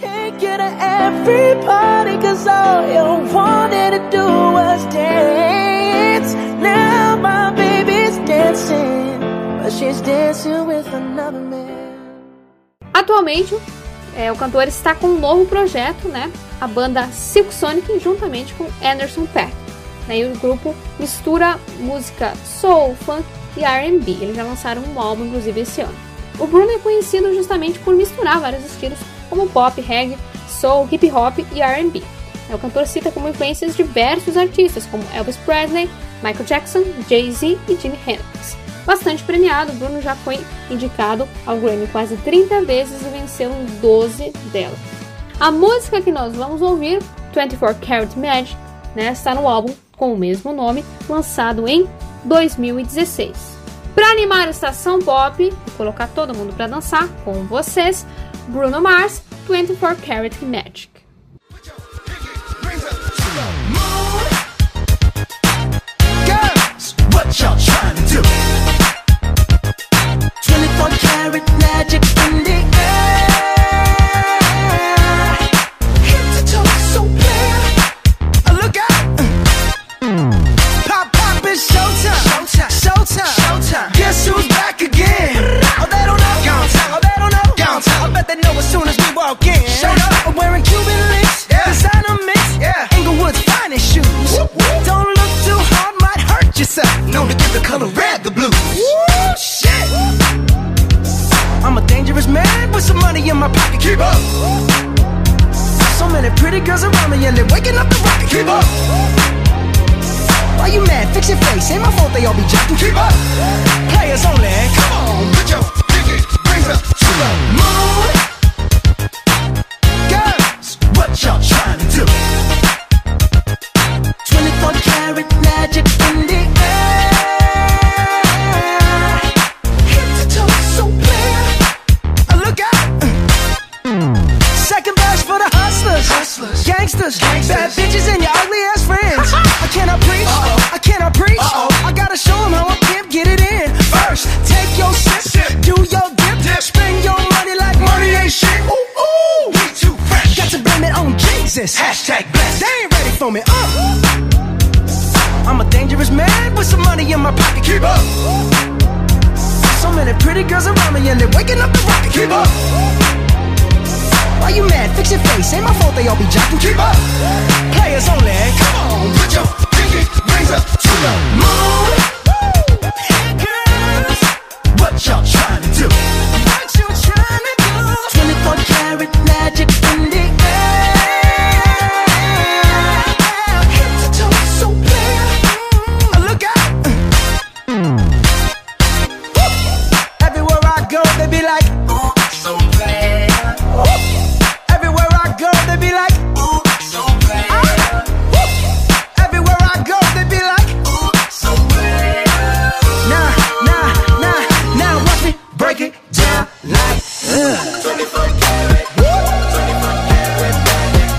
Take 0.00 0.44
you 0.44 0.56
to 0.56 0.64
every 0.82 1.54
party 1.64 2.18
cause 2.18 2.46
all 2.48 2.86
you 2.88 3.32
wanted 3.32 3.92
to 3.92 4.10
do 4.10 4.52
was 4.52 4.84
dance 4.86 6.34
Now 6.60 7.16
my 7.16 7.54
baby's 7.54 8.18
dancing 8.26 9.20
But 9.62 9.72
she's 9.72 10.00
dancing 10.02 10.66
with 10.66 10.92
another 10.92 11.40
man 11.40 11.94
Atualmente, 12.92 13.56
é, 14.16 14.32
o 14.32 14.36
cantor 14.36 14.66
está 14.66 14.94
com 14.94 15.06
um 15.06 15.20
novo 15.20 15.46
projeto, 15.46 16.08
né? 16.08 16.32
A 16.60 16.66
banda 16.66 17.06
Silk 17.08 17.54
Sonic, 17.54 17.98
juntamente 18.00 18.54
com 18.54 18.64
Anderson 18.82 19.26
Peck. 19.26 19.52
Né, 20.06 20.18
e 20.18 20.24
o 20.24 20.38
grupo 20.38 20.74
mistura 20.98 21.58
música 21.80 22.32
soul, 22.44 22.94
funk 22.94 23.24
e 23.56 23.64
R&B. 23.64 24.12
Eles 24.20 24.36
já 24.36 24.44
lançaram 24.44 24.82
um 24.82 25.00
álbum, 25.00 25.24
inclusive, 25.24 25.60
esse 25.60 25.80
ano. 25.80 25.94
O 26.38 26.46
Bruno 26.46 26.70
é 26.70 26.78
conhecido 26.78 27.34
justamente 27.34 27.78
por 27.78 27.94
misturar 27.94 28.40
vários 28.40 28.64
estilos, 28.64 28.98
como 29.30 29.48
pop, 29.48 29.80
reggae, 29.80 30.18
soul, 30.48 30.88
hip 30.90 31.10
hop 31.10 31.38
e 31.52 31.62
R&B. 31.62 32.02
É, 32.48 32.54
o 32.54 32.58
cantor 32.58 32.86
cita 32.86 33.10
como 33.10 33.28
influências 33.28 33.76
diversos 33.76 34.36
artistas, 34.36 34.86
como 34.86 35.02
Elvis 35.14 35.36
Presley, 35.38 35.90
Michael 36.22 36.44
Jackson, 36.44 36.84
Jay-Z 37.08 37.58
e 37.68 37.76
Jimi 37.76 37.98
Hendrix. 38.06 38.56
Bastante 38.84 39.24
premiado, 39.24 39.72
Bruno 39.72 40.00
já 40.00 40.14
foi 40.14 40.38
indicado 40.70 41.28
ao 41.44 41.56
Grammy 41.56 41.88
quase 41.88 42.16
30 42.18 42.62
vezes 42.62 43.00
e 43.02 43.08
venceu 43.10 43.50
em 43.50 43.66
12 43.80 44.30
delas. 44.52 44.78
A 45.40 45.50
música 45.50 46.00
que 46.00 46.12
nós 46.12 46.36
vamos 46.36 46.62
ouvir, 46.62 47.02
24 47.34 47.84
Karat 47.84 48.16
Magic, 48.16 48.56
né, 48.96 49.12
está 49.12 49.34
no 49.34 49.46
álbum 49.46 49.74
com 49.96 50.12
o 50.14 50.18
mesmo 50.18 50.52
nome, 50.52 50.84
lançado 51.08 51.68
em 51.68 51.86
2016. 52.24 53.56
Para 53.94 54.10
animar 54.10 54.48
a 54.48 54.50
estação 54.50 54.98
pop 55.00 55.42
e 55.42 55.70
colocar 55.72 56.08
todo 56.08 56.34
mundo 56.34 56.54
para 56.54 56.66
dançar 56.66 57.06
com 57.24 57.44
vocês, 57.44 58.06
Bruno 58.48 58.80
Mars, 58.80 59.22
24 59.48 60.04
Karat 60.04 60.34
Magic. 60.42 60.96
Y'all 67.38 67.54
trying 67.58 67.94
to 67.96 68.22
do? 68.22 68.22
24 70.42 70.98
karat 71.00 71.44
magic 71.60 72.02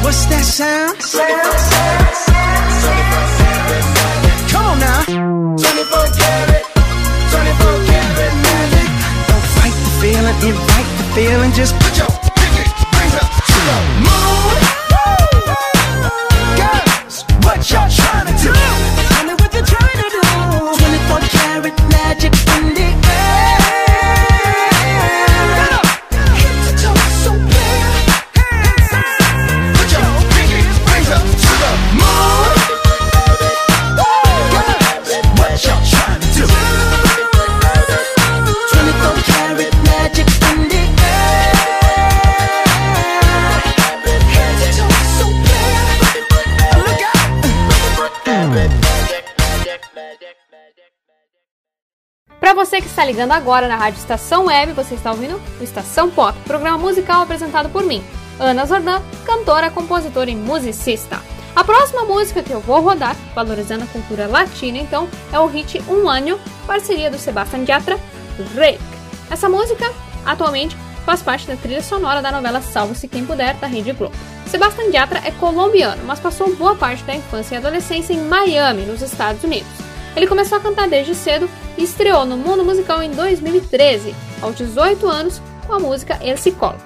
What's 0.04 0.26
that 0.30 0.46
sound? 0.46 0.94
Come 4.52 4.66
on 4.66 4.78
now. 4.80 5.02
24 5.58 6.06
karat, 6.22 6.66
24 7.34 7.82
karat 7.90 8.34
magic. 8.46 8.90
Don't 9.26 9.48
fight 9.58 9.74
the 9.74 9.92
feeling, 9.98 10.38
invite 10.46 10.92
the 11.02 11.06
feeling. 11.18 11.52
Just 11.52 11.74
está 52.98 53.06
ligando 53.06 53.32
agora 53.32 53.68
na 53.68 53.76
Rádio 53.76 54.00
Estação 54.00 54.46
Web, 54.46 54.74
você 54.74 54.96
está 54.96 55.12
ouvindo 55.12 55.40
o 55.60 55.64
Estação 55.64 56.10
Pop, 56.10 56.36
programa 56.46 56.80
musical 56.80 57.22
apresentado 57.22 57.70
por 57.70 57.84
mim, 57.84 58.04
Ana 58.40 58.66
Zordan, 58.66 59.04
cantora, 59.24 59.70
compositora 59.70 60.32
e 60.32 60.36
musicista. 60.36 61.22
A 61.56 61.64
próxima 61.64 62.06
música 62.06 62.42
que 62.42 62.52
eu 62.52 62.60
vou 62.60 62.82
rodar, 62.82 63.16
valorizando 63.36 63.84
a 63.84 63.88
cultura 63.88 64.26
latina, 64.26 64.80
então, 64.80 65.08
é 65.32 65.40
o 65.40 65.46
hit 65.46 65.80
Um 65.88 66.10
Ano, 66.10 66.40
parceria 66.66 67.12
do 67.12 67.20
Sebastian 67.20 67.66
Yatra, 67.70 68.00
Rake. 68.56 68.80
Essa 69.30 69.48
música, 69.48 69.94
atualmente, 70.26 70.76
faz 71.06 71.22
parte 71.22 71.46
da 71.46 71.56
trilha 71.56 71.84
sonora 71.84 72.20
da 72.20 72.32
novela 72.32 72.62
Salve-se 72.62 73.08
Quem 73.08 73.28
Puder, 73.28 73.54
da 73.58 73.68
Rede 73.68 73.92
Globo. 73.92 74.16
Sebastian 74.48 74.90
Yatra 74.92 75.22
é 75.24 75.30
colombiano, 75.30 76.02
mas 76.08 76.20
passou 76.20 76.56
boa 76.56 76.76
parte 76.76 77.04
da 77.04 77.14
infância 77.14 77.54
e 77.54 77.58
adolescência 77.60 78.12
em 78.12 78.24
Miami, 78.24 78.86
nos 78.86 79.04
Estados 79.04 79.44
Unidos. 79.44 79.70
Ele 80.16 80.26
começou 80.26 80.58
a 80.58 80.62
cantar 80.62 80.88
desde 80.88 81.14
cedo 81.14 81.48
estreou 81.78 82.26
no 82.26 82.38
mundo 82.38 82.64
musical 82.64 83.02
em 83.02 83.12
2013, 83.12 84.16
aos 84.42 84.56
18 84.56 85.08
anos, 85.08 85.42
com 85.66 85.74
a 85.74 85.80
música 85.80 86.18
El 86.22 86.36
Psicólogo. 86.36 86.82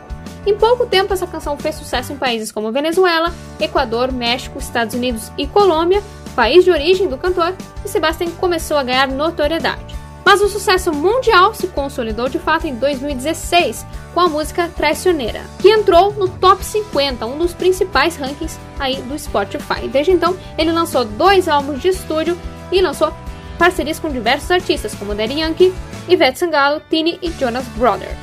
Em 0.46 0.56
pouco 0.56 0.88
tempo, 0.88 1.14
essa 1.14 1.28
canção 1.28 1.58
fez 1.58 1.76
sucesso 1.76 2.12
em 2.12 2.18
países 2.18 2.52
como 2.52 2.72
Venezuela, 2.72 3.34
Equador, 3.60 4.12
México, 4.12 4.58
Estados 4.58 4.96
Unidos 4.96 5.32
e 5.38 5.46
Colômbia, 5.46 6.02
país 6.36 6.64
de 6.64 6.72
origem 6.72 7.08
do 7.08 7.18
cantor, 7.18 7.54
e 7.86 7.88
Sebastian 7.88 8.32
começou 8.32 8.78
a 8.78 8.84
ganhar 8.84 9.08
notoriedade. 9.08 9.96
Mas 10.26 10.42
o 10.42 10.48
sucesso 10.48 10.94
mundial 10.94 11.54
se 11.54 11.68
consolidou 11.68 12.30
de 12.30 12.40
fato 12.40 12.68
em 12.68 12.76
2016 12.76 13.86
com 14.14 14.20
a 14.20 14.30
música 14.30 14.70
Traicioneira, 14.76 15.42
que 15.60 15.70
entrou 15.70 16.14
no 16.14 16.28
top 16.28 16.64
50, 16.64 17.26
um 17.26 17.38
dos 17.38 17.54
principais 17.54 18.16
rankings 18.16 18.60
aí 18.80 19.02
do 19.02 19.18
Spotify. 19.18 19.88
Desde 19.92 20.12
então, 20.12 20.36
ele 20.58 20.72
lançou 20.72 21.06
dois 21.06 21.48
álbuns 21.48 21.82
de 21.82 21.90
estúdio 21.90 22.38
e 22.72 22.82
lançou 22.82 23.12
parcerias 23.62 24.00
com 24.00 24.10
diversos 24.10 24.50
artistas 24.50 24.96
como 24.96 25.14
Daddy 25.14 25.40
Yankee, 25.40 25.72
Ivete 26.10 26.40
Sangalo, 26.40 26.82
Tini 26.90 27.20
e 27.22 27.30
Jonas 27.30 27.64
Brothers. 27.76 28.18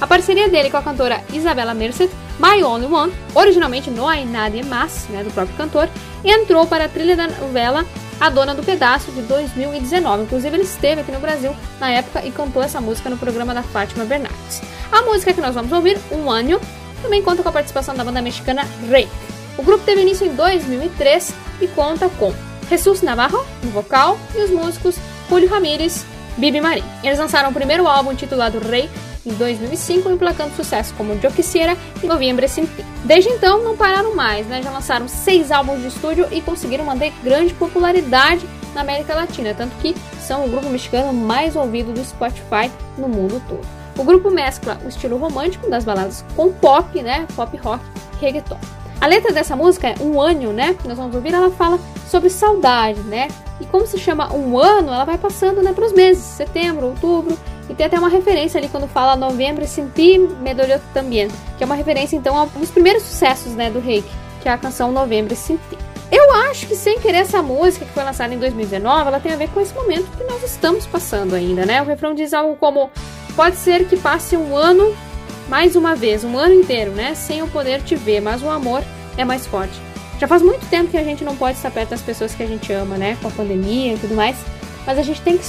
A 0.00 0.06
parceria 0.06 0.48
dele 0.48 0.70
com 0.70 0.78
a 0.78 0.82
cantora 0.82 1.22
Isabella 1.34 1.74
Merced, 1.74 2.10
My 2.38 2.62
Only 2.62 2.86
One, 2.86 3.12
originalmente 3.34 3.90
No 3.90 4.08
Hay 4.08 4.24
Nadie 4.24 4.64
Más, 4.64 5.06
né, 5.10 5.22
do 5.22 5.30
próprio 5.30 5.54
cantor, 5.58 5.86
entrou 6.24 6.66
para 6.66 6.86
a 6.86 6.88
trilha 6.88 7.14
da 7.14 7.28
novela 7.28 7.84
A 8.18 8.30
Dona 8.30 8.54
do 8.54 8.62
Pedaço, 8.62 9.12
de 9.12 9.20
2019. 9.20 10.22
Inclusive, 10.22 10.56
ele 10.56 10.64
esteve 10.64 11.02
aqui 11.02 11.12
no 11.12 11.20
Brasil 11.20 11.54
na 11.78 11.90
época 11.90 12.24
e 12.24 12.30
cantou 12.30 12.62
essa 12.62 12.80
música 12.80 13.10
no 13.10 13.18
programa 13.18 13.52
da 13.52 13.62
Fátima 13.62 14.06
Bernardes. 14.06 14.62
A 14.90 15.02
música 15.02 15.34
que 15.34 15.42
nós 15.42 15.54
vamos 15.54 15.72
ouvir, 15.72 15.98
Um 16.10 16.30
Ano, 16.30 16.58
também 17.02 17.22
conta 17.22 17.42
com 17.42 17.50
a 17.50 17.52
participação 17.52 17.94
da 17.94 18.02
banda 18.02 18.22
mexicana 18.22 18.66
Rake. 18.88 19.10
O 19.58 19.62
grupo 19.62 19.84
teve 19.84 20.00
início 20.00 20.26
em 20.26 20.34
2003 20.34 21.34
e 21.60 21.68
conta 21.68 22.08
com 22.08 22.32
Jesus 22.68 23.02
Navarro 23.02 23.44
no 23.62 23.70
vocal 23.70 24.18
e 24.34 24.42
os 24.42 24.50
músicos 24.50 24.96
Julio 25.28 25.48
Ramírez, 25.48 26.04
Bibi 26.36 26.60
Marim. 26.60 26.84
Eles 27.02 27.18
lançaram 27.18 27.50
o 27.50 27.52
primeiro 27.52 27.86
álbum 27.86 28.12
intitulado 28.12 28.58
Rei 28.58 28.88
em 29.24 29.32
2005, 29.32 30.10
emplacando 30.10 30.54
sucesso 30.54 30.92
como 30.94 31.18
Eu 31.22 31.30
Quisiera 31.30 31.76
e 32.02 32.06
Novembro 32.06 32.46
Sin 32.48 32.66
Ti. 32.66 32.84
Desde 33.04 33.30
então, 33.30 33.62
não 33.62 33.76
pararam 33.76 34.14
mais, 34.14 34.46
né? 34.46 34.62
Já 34.62 34.70
lançaram 34.70 35.08
seis 35.08 35.50
álbuns 35.50 35.80
de 35.80 35.88
estúdio 35.88 36.26
e 36.30 36.40
conseguiram 36.40 36.84
manter 36.84 37.12
grande 37.22 37.54
popularidade 37.54 38.46
na 38.74 38.82
América 38.82 39.14
Latina, 39.14 39.54
tanto 39.54 39.74
que 39.76 39.94
são 40.20 40.44
o 40.44 40.48
grupo 40.48 40.68
mexicano 40.68 41.12
mais 41.12 41.56
ouvido 41.56 41.92
do 41.92 42.04
Spotify 42.04 42.70
no 42.98 43.08
mundo 43.08 43.42
todo. 43.48 43.66
O 43.96 44.04
grupo 44.04 44.30
mescla 44.30 44.78
o 44.84 44.88
estilo 44.88 45.16
romântico 45.16 45.70
das 45.70 45.84
baladas 45.84 46.24
com 46.34 46.52
pop, 46.52 47.00
né? 47.00 47.26
Pop 47.36 47.56
rock 47.58 47.84
e 48.14 48.20
reggaeton. 48.20 48.58
A 49.00 49.06
letra 49.06 49.32
dessa 49.32 49.54
música 49.54 49.88
é 49.88 49.94
Um 50.00 50.20
Ano, 50.20 50.52
né? 50.52 50.74
Que 50.74 50.88
nós 50.88 50.96
vamos 50.96 51.14
ouvir, 51.14 51.34
ela 51.34 51.50
fala 51.50 51.78
sobre 52.08 52.30
saudade, 52.30 53.00
né? 53.00 53.28
E 53.60 53.66
como 53.66 53.86
se 53.86 53.98
chama 53.98 54.32
um 54.34 54.58
ano, 54.58 54.92
ela 54.92 55.04
vai 55.04 55.18
passando 55.18 55.62
né, 55.62 55.72
para 55.72 55.84
os 55.84 55.92
meses, 55.92 56.22
setembro, 56.22 56.86
outubro, 56.86 57.38
e 57.68 57.74
tem 57.74 57.86
até 57.86 57.98
uma 57.98 58.08
referência 58.08 58.58
ali 58.58 58.68
quando 58.68 58.86
fala 58.88 59.16
novembro, 59.16 59.66
senti 59.66 60.18
me 60.18 60.54
também, 60.92 61.28
que 61.56 61.62
é 61.62 61.66
uma 61.66 61.74
referência 61.74 62.16
então 62.16 62.38
a 62.38 62.46
dos 62.46 62.70
primeiros 62.70 63.02
sucessos 63.02 63.52
né, 63.54 63.70
do 63.70 63.78
Reiki, 63.78 64.10
que 64.42 64.48
é 64.48 64.52
a 64.52 64.58
canção 64.58 64.92
Novembro 64.92 65.34
Senti. 65.34 65.78
Eu 66.10 66.32
acho 66.32 66.66
que 66.66 66.76
sem 66.76 67.00
querer 67.00 67.18
essa 67.18 67.42
música 67.42 67.84
que 67.84 67.92
foi 67.92 68.04
lançada 68.04 68.34
em 68.34 68.38
2019, 68.38 69.08
ela 69.08 69.20
tem 69.20 69.32
a 69.32 69.36
ver 69.36 69.48
com 69.48 69.60
esse 69.60 69.74
momento 69.74 70.06
que 70.16 70.24
nós 70.24 70.42
estamos 70.42 70.86
passando 70.86 71.34
ainda, 71.34 71.64
né? 71.64 71.80
O 71.80 71.84
refrão 71.84 72.14
diz 72.14 72.34
algo 72.34 72.54
como 72.56 72.90
pode 73.34 73.56
ser 73.56 73.88
que 73.88 73.96
passe 73.96 74.36
um 74.36 74.54
ano 74.56 74.94
mais 75.48 75.76
uma 75.76 75.94
vez, 75.94 76.24
um 76.24 76.36
ano 76.36 76.54
inteiro, 76.54 76.92
né, 76.92 77.14
sem 77.14 77.38
eu 77.38 77.48
poder 77.48 77.82
te 77.82 77.94
ver, 77.96 78.20
mas 78.20 78.42
o 78.42 78.48
amor 78.48 78.82
é 79.16 79.24
mais 79.24 79.46
forte. 79.46 79.74
Já 80.18 80.28
faz 80.28 80.42
muito 80.42 80.64
tempo 80.66 80.90
que 80.90 80.96
a 80.96 81.04
gente 81.04 81.24
não 81.24 81.36
pode 81.36 81.56
estar 81.56 81.70
perto 81.70 81.90
das 81.90 82.00
pessoas 82.00 82.34
que 82.34 82.42
a 82.42 82.46
gente 82.46 82.72
ama, 82.72 82.96
né? 82.96 83.16
Com 83.20 83.28
a 83.28 83.30
pandemia 83.30 83.94
e 83.94 83.98
tudo 83.98 84.14
mais. 84.14 84.36
Mas 84.86 84.98
a 84.98 85.02
gente 85.02 85.20
tem 85.20 85.36
que 85.36 85.44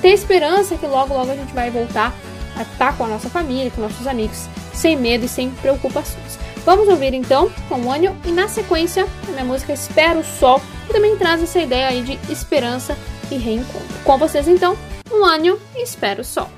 ter 0.00 0.08
esperança 0.08 0.76
que 0.76 0.86
logo, 0.86 1.14
logo 1.14 1.30
a 1.30 1.36
gente 1.36 1.52
vai 1.52 1.70
voltar 1.70 2.14
a 2.56 2.62
estar 2.62 2.96
com 2.96 3.04
a 3.04 3.08
nossa 3.08 3.28
família, 3.28 3.70
com 3.70 3.80
nossos 3.80 4.06
amigos, 4.06 4.46
sem 4.72 4.96
medo 4.96 5.26
e 5.26 5.28
sem 5.28 5.50
preocupações. 5.50 6.38
Vamos 6.64 6.88
ouvir 6.88 7.14
então 7.14 7.50
com 7.68 7.80
o 7.80 7.92
Anio 7.92 8.16
e 8.24 8.30
na 8.30 8.48
sequência 8.48 9.06
a 9.26 9.30
minha 9.30 9.44
música 9.44 9.72
Espero 9.72 10.20
o 10.20 10.24
Sol, 10.24 10.60
que 10.86 10.92
também 10.92 11.16
traz 11.16 11.42
essa 11.42 11.60
ideia 11.60 11.88
aí 11.88 12.02
de 12.02 12.18
esperança 12.30 12.96
e 13.30 13.36
reencontro. 13.36 13.86
Com 14.04 14.18
vocês 14.18 14.48
então, 14.48 14.76
um 15.10 15.24
Anio 15.24 15.60
e 15.74 15.82
Espero 15.82 16.22
o 16.22 16.24
Sol. 16.24 16.57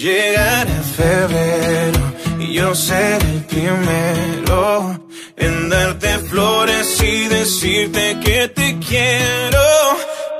Llegará 0.00 0.80
febrero 0.96 1.98
y 2.38 2.52
yo 2.52 2.72
seré 2.72 3.16
el 3.16 3.42
primero 3.46 5.00
en 5.36 5.68
darte 5.68 6.18
flores 6.30 7.02
y 7.02 7.26
decirte 7.26 8.16
que 8.22 8.46
te 8.46 8.78
quiero. 8.78 9.58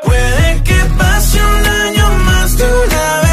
Puede 0.04 0.62
que 0.62 0.78
pase 0.96 1.44
un 1.44 1.66
año 1.66 2.08
más 2.24 2.56
de 2.56 2.64
una 2.64 3.20
vez 3.22 3.27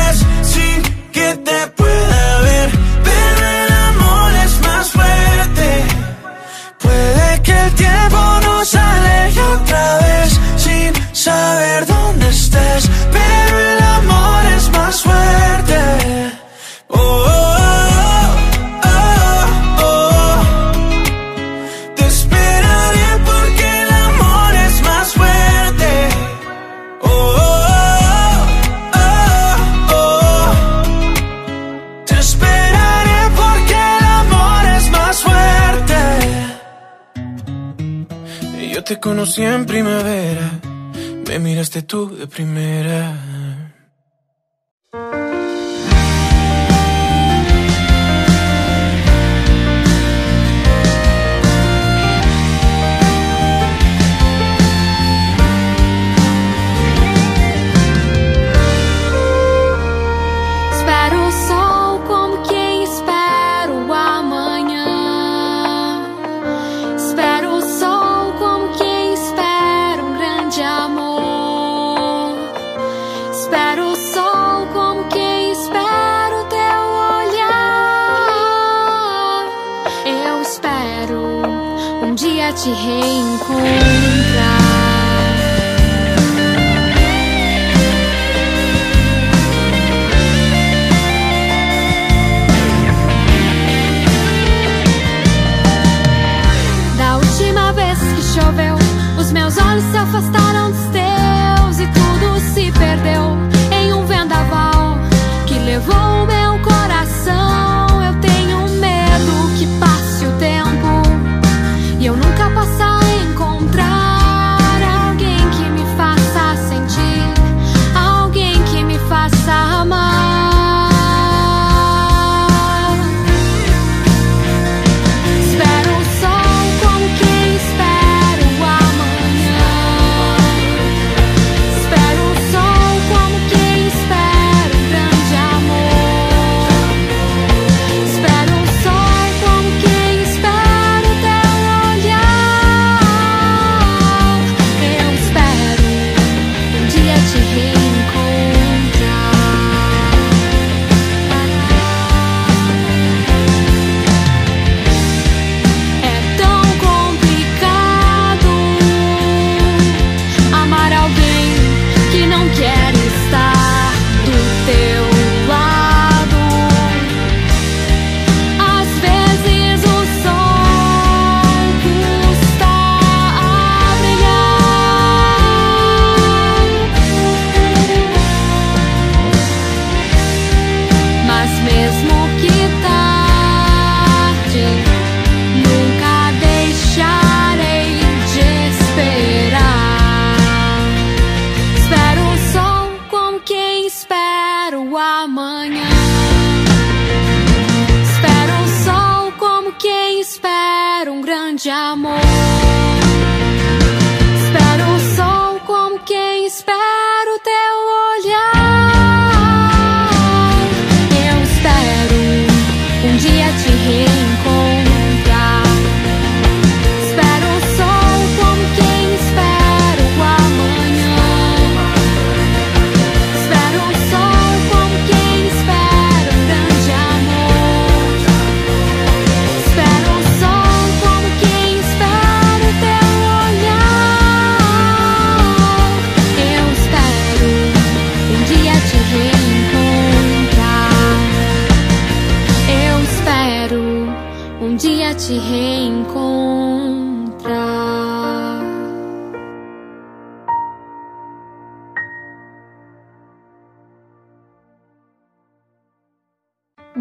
miraste 41.76 41.82
tú 41.82 42.09
de 42.15 42.28
primera. 42.28 43.34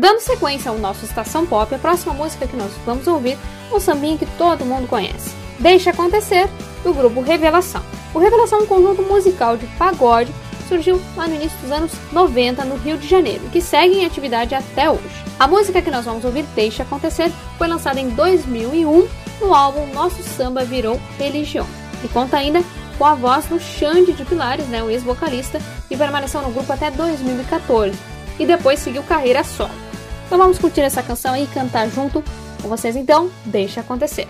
Dando 0.04 0.20
sequência 0.20 0.70
ao 0.70 0.76
nosso 0.76 1.02
Estação 1.06 1.46
Pop, 1.46 1.74
a 1.74 1.78
próxima 1.78 2.12
música 2.12 2.46
que 2.46 2.54
nós 2.54 2.70
vamos 2.84 3.06
ouvir 3.06 3.38
é 3.72 3.74
um 3.74 3.80
sambinha 3.80 4.18
que 4.18 4.26
todo 4.36 4.62
mundo 4.62 4.86
conhece. 4.86 5.34
Deixa 5.58 5.92
Acontecer, 5.92 6.46
do 6.82 6.92
grupo 6.92 7.22
Revelação. 7.22 7.82
O 8.12 8.18
Revelação 8.18 8.58
é 8.58 8.62
um 8.64 8.66
conjunto 8.66 9.00
musical 9.00 9.56
de 9.56 9.66
pagode 9.78 10.30
surgiu 10.68 11.00
lá 11.16 11.26
no 11.26 11.36
início 11.36 11.58
dos 11.58 11.72
anos 11.72 11.92
90 12.12 12.66
no 12.66 12.76
Rio 12.76 12.98
de 12.98 13.08
Janeiro, 13.08 13.48
que 13.50 13.62
segue 13.62 13.94
em 13.94 14.04
atividade 14.04 14.54
até 14.54 14.90
hoje. 14.90 15.24
A 15.38 15.48
música 15.48 15.80
que 15.80 15.90
nós 15.90 16.04
vamos 16.04 16.22
ouvir, 16.22 16.44
Deixa 16.54 16.82
Acontecer, 16.82 17.32
foi 17.56 17.66
lançada 17.66 17.98
em 17.98 18.10
2001 18.10 19.08
no 19.40 19.54
álbum 19.54 19.86
Nosso 19.86 20.22
Samba 20.22 20.66
Virou 20.66 21.00
Religião 21.18 21.66
e 22.04 22.08
conta 22.08 22.36
ainda 22.36 22.62
com 22.98 23.06
a 23.06 23.14
voz 23.14 23.46
do 23.46 23.58
Xande 23.58 24.12
de 24.12 24.24
Pilares, 24.26 24.66
né, 24.66 24.82
o 24.82 24.90
ex-vocalista, 24.90 25.62
que 25.88 25.96
permaneceu 25.96 26.42
no 26.42 26.50
grupo 26.50 26.70
até 26.70 26.90
2014 26.90 27.98
e 28.38 28.44
depois 28.44 28.80
seguiu 28.80 29.02
carreira 29.02 29.42
solo. 29.42 29.93
Então 30.34 30.42
vamos 30.42 30.58
curtir 30.58 30.80
essa 30.80 31.00
canção 31.00 31.36
e 31.36 31.46
cantar 31.46 31.88
junto 31.88 32.20
com 32.60 32.68
vocês 32.68 32.96
então, 32.96 33.30
Deixa 33.44 33.82
Acontecer. 33.82 34.26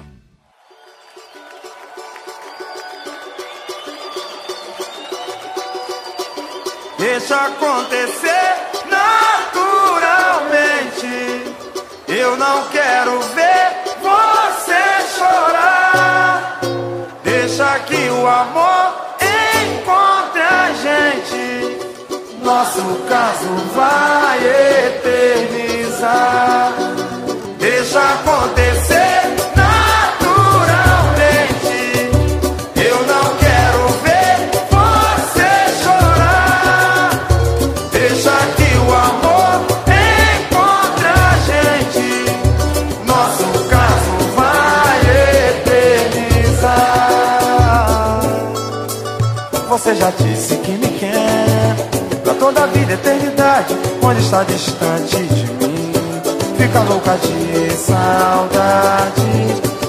Deixa 6.98 7.46
acontecer 7.46 8.55
naturalmente. 8.90 9.86
Eu 12.07 12.36
não 12.36 12.68
quero 12.68 13.18
ver 13.20 13.72
você 14.02 15.07
chorar. 15.16 16.61
Deixa 17.22 17.78
que 17.78 18.11
o 18.11 18.26
amor 18.26 18.92
encontre 19.72 20.42
a 20.42 20.70
gente. 20.74 21.78
Nosso 22.42 22.82
caso 23.09 23.48
vai 23.74 24.38
eternizar. 24.46 25.63
Deixa 27.59 27.98
acontecer 27.98 29.22
naturalmente. 29.57 30.50
Eu 32.76 32.96
não 33.07 33.24
quero 33.36 33.88
ver 34.02 34.50
você 34.70 35.52
chorar. 35.82 37.09
Deixa 37.90 38.36
que 38.55 38.68
o 38.76 38.92
amor 38.92 39.64
encontre 39.88 41.09
a 41.09 41.32
gente. 41.48 42.09
Nosso 43.07 43.46
caso 43.70 44.12
vai 44.36 45.00
eternizar. 45.48 46.84
já 49.94 50.11
disse 50.11 50.57
que 50.57 50.72
me 50.72 50.88
quer 50.98 51.76
Pra 52.22 52.34
toda 52.34 52.64
a 52.64 52.66
vida, 52.66 52.92
eternidade 52.92 53.74
Onde 54.02 54.20
está 54.20 54.42
distante 54.44 55.16
de 55.16 55.44
mim 55.52 55.74
Fica 56.75 56.91
louca 56.91 57.16
de 57.18 57.70
saudade 57.72 59.22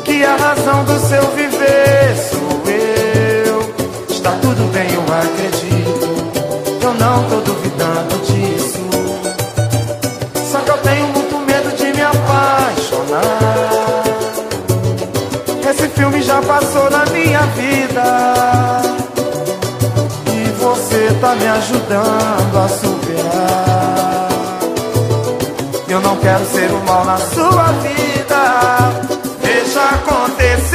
Que 0.04 0.24
a 0.24 0.36
razão 0.36 0.84
do 0.84 1.00
seu 1.00 1.32
viver 1.32 2.16
sou 2.30 2.62
eu. 2.72 3.74
Está 4.08 4.30
tudo 4.40 4.72
bem, 4.72 4.94
eu 4.94 5.02
acredito 5.02 6.30
Eu 6.84 6.94
não 6.94 7.24
tô 7.24 7.38
duvidando 7.38 8.20
disso. 8.28 8.88
Só 10.52 10.60
que 10.60 10.70
eu 10.70 10.78
tenho 10.78 11.08
muito 11.08 11.40
medo 11.40 11.76
de 11.76 11.86
me 11.86 12.04
apaixonar. 12.04 14.04
Esse 15.68 15.90
filme 15.90 16.22
já 16.22 16.40
passou 16.44 16.88
na 16.92 17.04
minha 17.08 17.42
vida 17.48 18.84
E 20.32 20.52
você 20.62 21.18
tá 21.20 21.34
me 21.34 21.48
ajudando 21.48 22.58
a 22.64 22.70
superar 22.70 23.05
quero 26.26 26.45
ser 26.45 26.71
o 26.71 26.84
mal 26.86 27.05
na 27.05 27.17
sua 27.17 27.71
vida. 27.84 28.91
Deixa 29.43 29.89
acontecer 29.89 30.74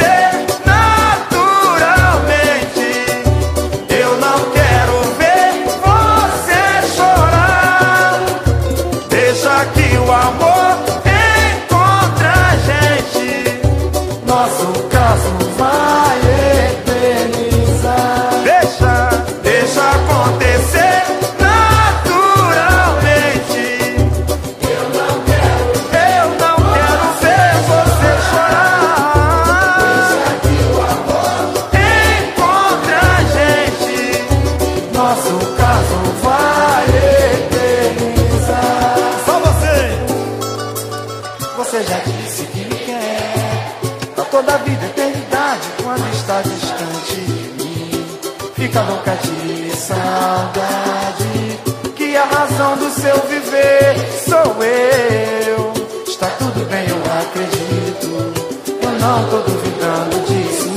Fica 48.71 48.83
louca 48.83 49.11
de 49.17 49.75
saudade 49.75 51.59
Que 51.93 52.15
a 52.15 52.23
razão 52.23 52.77
do 52.77 52.89
seu 52.89 53.17
viver 53.27 53.97
sou 54.23 54.63
eu. 54.63 55.73
Está 56.07 56.27
tudo 56.39 56.65
bem, 56.69 56.87
eu 56.87 56.95
acredito 57.19 58.33
Eu 58.81 58.91
não 58.93 59.29
tô 59.29 59.39
duvidando 59.39 60.21
disso. 60.25 60.71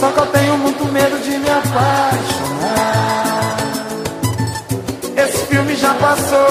Só 0.00 0.10
que 0.10 0.18
eu 0.18 0.26
tenho 0.26 0.58
muito 0.58 0.84
medo 0.86 1.22
de 1.22 1.38
me 1.38 1.50
apaixonar. 1.50 1.98
Esse 5.16 5.46
filme 5.46 5.76
já 5.76 5.94
passou 5.94 6.48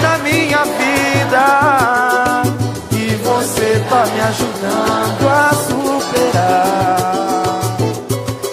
na 0.00 0.16
minha 0.16 0.64
vida 0.64 2.42
E 2.90 3.16
você 3.16 3.84
tá 3.86 4.06
me 4.06 4.20
ajudando 4.22 5.28
a 5.28 5.50
superar 5.54 5.79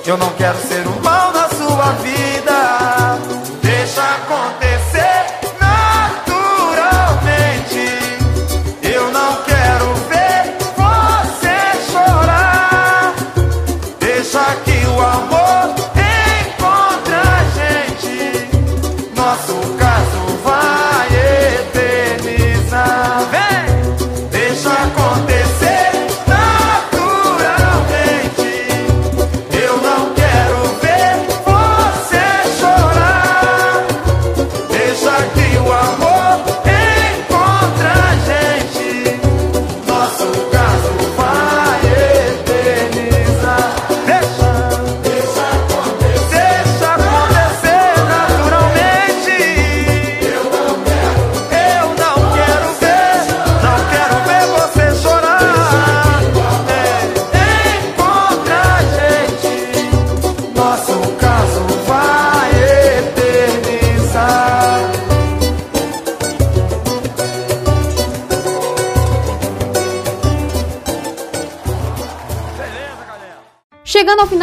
Eu 0.08 0.18
não 0.18 0.30
quero 0.36 0.58
ser 0.60 0.88
um 0.88 1.02
mal 1.02 1.34
na 1.34 1.50
sua 1.50 1.92
vida 2.02 2.17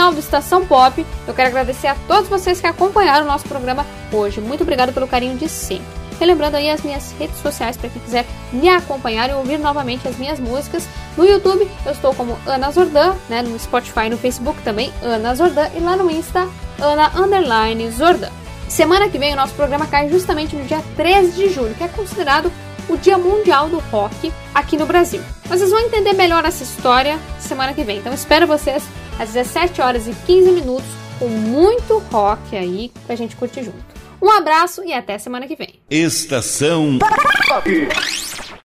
final 0.05 0.13
do 0.13 0.21
Estação 0.21 0.67
Pop, 0.67 1.07
eu 1.27 1.33
quero 1.33 1.49
agradecer 1.49 1.87
a 1.87 1.97
todos 2.07 2.29
vocês 2.29 2.61
que 2.61 2.67
acompanharam 2.67 3.25
o 3.25 3.29
nosso 3.29 3.49
programa 3.49 3.87
hoje. 4.13 4.39
Muito 4.39 4.63
obrigado 4.63 4.93
pelo 4.93 5.09
carinho 5.09 5.39
de 5.39 5.49
sempre. 5.49 5.87
Relembrando 6.21 6.59
aí 6.59 6.69
as 6.69 6.83
minhas 6.83 7.13
redes 7.19 7.39
sociais 7.39 7.77
para 7.77 7.89
quem 7.89 8.03
quiser 8.03 8.27
me 8.53 8.69
acompanhar 8.69 9.31
e 9.31 9.33
ouvir 9.33 9.59
novamente 9.59 10.07
as 10.07 10.19
minhas 10.19 10.39
músicas. 10.39 10.87
No 11.17 11.25
YouTube 11.25 11.67
eu 11.87 11.93
estou 11.93 12.15
como 12.15 12.37
Ana 12.47 12.71
Zordan, 12.71 13.15
né? 13.31 13.41
no 13.41 13.59
Spotify 13.59 14.11
no 14.11 14.19
Facebook 14.19 14.61
também 14.63 14.93
Ana 15.03 15.35
Zordan 15.35 15.71
e 15.75 15.81
lá 15.81 15.97
no 15.97 16.11
Insta 16.11 16.47
Ana 16.79 17.11
Underline 17.17 17.91
Zordan. 17.91 18.31
Semana 18.69 19.09
que 19.09 19.17
vem 19.17 19.33
o 19.33 19.37
nosso 19.37 19.55
programa 19.55 19.87
cai 19.87 20.11
justamente 20.11 20.55
no 20.55 20.65
dia 20.67 20.83
13 20.97 21.33
de 21.33 21.49
julho, 21.49 21.75
que 21.75 21.85
é 21.85 21.89
considerado 21.89 22.53
o 22.91 22.97
Dia 22.99 23.17
Mundial 23.17 23.71
do 23.71 23.79
Rock 23.91 24.31
aqui 24.55 24.77
no 24.77 24.85
Brasil. 24.85 25.23
Mas 25.49 25.61
vocês 25.61 25.71
vão 25.71 25.81
entender 25.81 26.13
melhor 26.13 26.45
essa 26.45 26.63
história 26.63 27.19
semana 27.41 27.73
que 27.73 27.83
vem. 27.83 27.99
Então 27.99 28.13
espero 28.13 28.47
vocês 28.47 28.83
às 29.19 29.33
17 29.33 29.81
horas 29.81 30.07
e 30.07 30.15
15 30.27 30.51
minutos 30.53 30.87
com 31.19 31.29
muito 31.29 31.99
rock 32.11 32.57
aí 32.57 32.91
pra 33.07 33.17
gente 33.17 33.37
curtir 33.37 33.65
junto. 33.65 33.95
Um 34.21 34.31
abraço 34.31 34.83
e 34.85 34.93
até 34.93 35.19
semana 35.19 35.47
que 35.47 35.55
vem. 35.55 35.75
Estação 35.91 36.99
Pop. 37.49 38.24